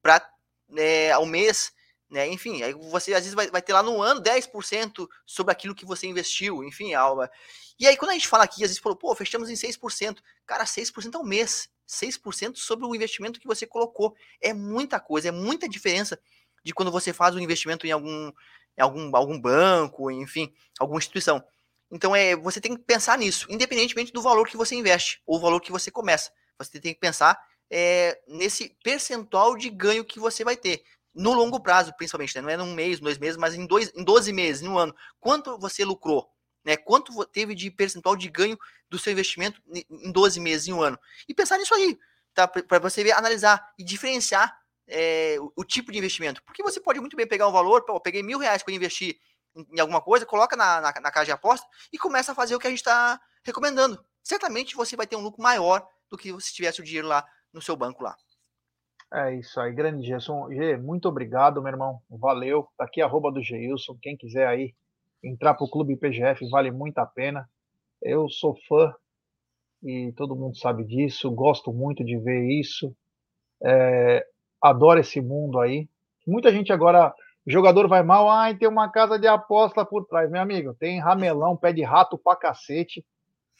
para 0.02 0.26
né, 0.70 1.12
ao 1.12 1.26
mês, 1.26 1.72
né? 2.10 2.26
Enfim, 2.28 2.62
aí 2.62 2.72
você 2.72 3.12
às 3.12 3.20
vezes 3.20 3.34
vai, 3.34 3.50
vai 3.50 3.60
ter 3.60 3.74
lá 3.74 3.82
no 3.82 4.00
ano 4.00 4.22
10% 4.22 5.06
sobre 5.26 5.52
aquilo 5.52 5.74
que 5.74 5.84
você 5.84 6.06
investiu, 6.06 6.64
enfim, 6.64 6.94
alma. 6.94 7.30
E 7.78 7.86
aí 7.86 7.96
quando 7.96 8.10
a 8.10 8.14
gente 8.14 8.28
fala 8.28 8.44
aqui, 8.44 8.64
às 8.64 8.70
vezes 8.70 8.78
falou, 8.78 8.96
pô, 8.96 9.14
fechamos 9.14 9.48
em 9.48 9.54
6%. 9.54 10.18
Cara, 10.46 10.64
6% 10.64 11.14
ao 11.14 11.24
mês. 11.24 11.68
6% 11.88 12.56
sobre 12.56 12.84
o 12.84 12.94
investimento 12.94 13.40
que 13.40 13.46
você 13.46 13.66
colocou. 13.66 14.14
É 14.40 14.52
muita 14.52 15.00
coisa, 15.00 15.28
é 15.28 15.32
muita 15.32 15.68
diferença 15.68 16.18
de 16.64 16.74
quando 16.74 16.90
você 16.90 17.12
faz 17.12 17.34
um 17.34 17.38
investimento 17.38 17.86
em 17.86 17.90
algum, 17.90 18.30
em 18.76 18.82
algum, 18.82 19.16
algum 19.16 19.40
banco, 19.40 20.10
enfim, 20.10 20.52
alguma 20.78 20.98
instituição. 20.98 21.42
Então 21.90 22.14
é, 22.14 22.36
você 22.36 22.60
tem 22.60 22.76
que 22.76 22.82
pensar 22.82 23.16
nisso, 23.16 23.46
independentemente 23.48 24.12
do 24.12 24.20
valor 24.20 24.46
que 24.46 24.56
você 24.56 24.74
investe 24.74 25.22
ou 25.26 25.38
o 25.38 25.40
valor 25.40 25.60
que 25.60 25.72
você 25.72 25.90
começa. 25.90 26.30
Você 26.58 26.78
tem 26.78 26.92
que 26.92 27.00
pensar 27.00 27.38
é, 27.70 28.20
nesse 28.26 28.76
percentual 28.82 29.56
de 29.56 29.70
ganho 29.70 30.04
que 30.04 30.20
você 30.20 30.44
vai 30.44 30.56
ter. 30.56 30.82
No 31.14 31.32
longo 31.32 31.60
prazo, 31.60 31.92
principalmente, 31.96 32.34
né? 32.36 32.42
não 32.42 32.50
é 32.50 32.56
num 32.56 32.74
mês, 32.74 33.00
dois 33.00 33.18
meses, 33.18 33.36
mas 33.36 33.54
em, 33.54 33.66
dois, 33.66 33.90
em 33.94 34.04
12 34.04 34.32
meses, 34.32 34.62
em 34.62 34.68
um 34.68 34.78
ano. 34.78 34.94
Quanto 35.18 35.58
você 35.58 35.84
lucrou? 35.84 36.30
Né? 36.68 36.76
Quanto 36.76 37.24
teve 37.24 37.54
de 37.54 37.70
percentual 37.70 38.14
de 38.14 38.28
ganho 38.28 38.58
do 38.90 38.98
seu 38.98 39.10
investimento 39.10 39.58
em 39.72 40.12
12 40.12 40.38
meses, 40.38 40.68
em 40.68 40.74
um 40.74 40.82
ano? 40.82 40.98
E 41.26 41.32
pensar 41.32 41.56
nisso 41.56 41.74
aí, 41.74 41.98
tá? 42.34 42.46
Para 42.46 42.78
você 42.78 43.02
ver, 43.02 43.12
analisar 43.12 43.72
e 43.78 43.82
diferenciar 43.82 44.54
é, 44.86 45.36
o, 45.40 45.50
o, 45.56 45.64
tipo 45.64 45.90
de 45.90 45.96
investimento. 45.96 46.42
Porque 46.44 46.62
você 46.62 46.78
pode 46.78 47.00
muito 47.00 47.16
bem 47.16 47.26
pegar 47.26 47.48
um 47.48 47.52
valor, 47.52 47.86
pô, 47.86 47.98
peguei 47.98 48.22
mil 48.22 48.38
reais 48.38 48.62
para 48.62 48.74
investir 48.74 49.16
em, 49.56 49.66
em, 49.76 49.80
alguma 49.80 50.02
coisa, 50.02 50.26
coloca 50.26 50.56
na, 50.56 50.82
na, 50.82 50.92
na 51.00 51.10
casa 51.10 51.24
de 51.24 51.32
aposta 51.32 51.66
e 51.90 51.96
começa 51.96 52.32
a 52.32 52.34
fazer 52.34 52.54
o 52.54 52.58
que 52.58 52.66
a 52.66 52.70
gente 52.70 52.80
está 52.80 53.18
recomendando. 53.42 54.04
Certamente 54.22 54.76
você 54.76 54.94
vai 54.94 55.06
ter 55.06 55.16
um 55.16 55.22
lucro 55.22 55.42
maior 55.42 55.88
do 56.10 56.18
que 56.18 56.38
se 56.38 56.52
tivesse 56.52 56.82
o 56.82 56.84
dinheiro 56.84 57.08
lá 57.08 57.26
no 57.50 57.62
seu 57.62 57.76
banco 57.76 58.04
lá. 58.04 58.14
É 59.10 59.36
isso 59.36 59.58
aí, 59.58 59.72
grande 59.72 60.06
Gerson. 60.06 60.52
G, 60.52 60.76
muito 60.76 61.08
obrigado, 61.08 61.62
meu 61.62 61.72
irmão. 61.72 62.02
Valeu. 62.10 62.68
Tá 62.76 62.84
aqui 62.84 63.00
arroba 63.00 63.32
do 63.32 63.42
Geilson. 63.42 63.96
Quem 64.02 64.18
quiser 64.18 64.46
aí 64.46 64.74
entrar 65.22 65.54
pro 65.54 65.70
Clube 65.70 65.96
PGF, 65.96 66.48
vale 66.50 66.70
muito 66.70 66.98
a 66.98 67.06
pena. 67.06 67.48
Eu 68.02 68.28
sou 68.28 68.56
fã 68.68 68.94
e 69.82 70.12
todo 70.16 70.36
mundo 70.36 70.56
sabe 70.56 70.84
disso. 70.84 71.30
Gosto 71.30 71.72
muito 71.72 72.04
de 72.04 72.18
ver 72.18 72.48
isso. 72.48 72.94
É, 73.62 74.24
adoro 74.62 75.00
esse 75.00 75.20
mundo 75.20 75.58
aí. 75.58 75.88
Muita 76.26 76.52
gente 76.52 76.72
agora, 76.72 77.14
jogador 77.46 77.88
vai 77.88 78.02
mal, 78.02 78.28
ai, 78.28 78.56
tem 78.56 78.68
uma 78.68 78.90
casa 78.90 79.18
de 79.18 79.26
aposta 79.26 79.84
por 79.84 80.06
trás. 80.06 80.30
Meu 80.30 80.40
amigo, 80.40 80.74
tem 80.74 81.00
ramelão, 81.00 81.56
pé 81.56 81.72
de 81.72 81.82
rato 81.82 82.18
pra 82.18 82.36
cacete 82.36 83.04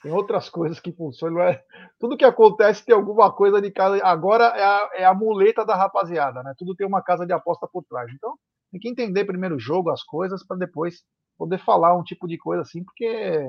tem 0.02 0.12
outras 0.12 0.48
coisas 0.50 0.80
que 0.80 0.92
funcionam. 0.92 1.40
É... 1.42 1.62
Tudo 1.98 2.16
que 2.16 2.24
acontece 2.24 2.84
tem 2.84 2.94
alguma 2.94 3.32
coisa 3.32 3.60
de 3.60 3.70
casa. 3.70 4.00
Agora 4.04 4.44
é 4.44 4.62
a, 4.62 4.90
é 4.94 5.04
a 5.04 5.14
muleta 5.14 5.64
da 5.64 5.76
rapaziada, 5.76 6.42
né? 6.42 6.54
Tudo 6.56 6.74
tem 6.74 6.86
uma 6.86 7.02
casa 7.02 7.26
de 7.26 7.32
aposta 7.32 7.66
por 7.66 7.84
trás. 7.84 8.10
Então, 8.12 8.34
tem 8.70 8.80
que 8.80 8.88
entender 8.88 9.24
primeiro 9.24 9.56
o 9.56 9.60
jogo, 9.60 9.90
as 9.90 10.02
coisas, 10.02 10.44
para 10.46 10.56
depois 10.56 11.02
poder 11.38 11.58
falar 11.58 11.96
um 11.96 12.02
tipo 12.02 12.26
de 12.26 12.36
coisa 12.36 12.62
assim, 12.62 12.82
porque 12.84 13.48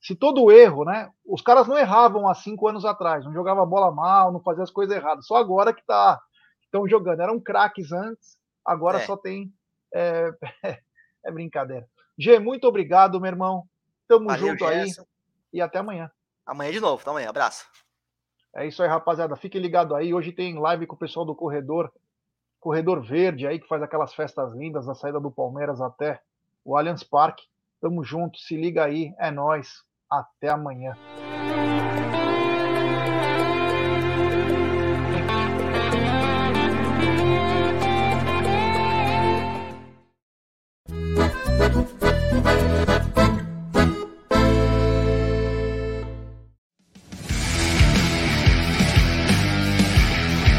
se 0.00 0.14
todo 0.14 0.50
erro, 0.50 0.84
né? 0.84 1.10
Os 1.24 1.40
caras 1.40 1.66
não 1.66 1.78
erravam 1.78 2.28
há 2.28 2.34
cinco 2.34 2.68
anos 2.68 2.84
atrás, 2.84 3.24
não 3.24 3.32
jogava 3.32 3.64
bola 3.64 3.90
mal, 3.90 4.32
não 4.32 4.40
fazia 4.40 4.64
as 4.64 4.70
coisas 4.70 4.94
erradas. 4.94 5.26
Só 5.26 5.36
agora 5.36 5.72
que 5.72 5.84
tá 5.84 6.20
estão 6.62 6.86
jogando. 6.88 7.20
Eram 7.20 7.40
craques 7.40 7.92
antes, 7.92 8.36
agora 8.64 8.98
é. 8.98 9.06
só 9.06 9.16
tem. 9.16 9.52
É, 9.94 10.30
é, 11.24 11.32
brincadeira. 11.32 11.86
G, 12.18 12.38
muito 12.38 12.66
obrigado, 12.66 13.20
meu 13.20 13.30
irmão. 13.30 13.64
Tamo 14.06 14.26
Valeu, 14.26 14.48
junto 14.48 14.66
Gerson. 14.66 15.02
aí 15.02 15.06
e 15.52 15.60
até 15.60 15.78
amanhã. 15.78 16.10
Amanhã 16.46 16.70
de 16.70 16.80
novo, 16.80 17.00
até 17.00 17.10
amanhã. 17.10 17.28
Abraço. 17.30 17.66
É 18.54 18.66
isso 18.66 18.82
aí, 18.82 18.88
rapaziada. 18.88 19.36
Fique 19.36 19.58
ligado 19.58 19.94
aí. 19.94 20.12
Hoje 20.12 20.32
tem 20.32 20.58
live 20.58 20.86
com 20.86 20.94
o 20.94 20.98
pessoal 20.98 21.24
do 21.24 21.34
Corredor, 21.34 21.92
Corredor 22.60 23.00
Verde 23.02 23.46
aí, 23.46 23.58
que 23.58 23.68
faz 23.68 23.82
aquelas 23.82 24.14
festas 24.14 24.52
lindas 24.54 24.86
na 24.86 24.94
saída 24.94 25.20
do 25.20 25.30
Palmeiras 25.30 25.80
até 25.80 26.20
o 26.68 26.76
Allianz 26.76 27.02
Parque. 27.02 27.44
Tamo 27.80 28.04
junto, 28.04 28.38
se 28.38 28.54
liga 28.54 28.84
aí, 28.84 29.14
é 29.18 29.30
nós. 29.30 29.82
Até 30.10 30.50
amanhã. 30.50 30.94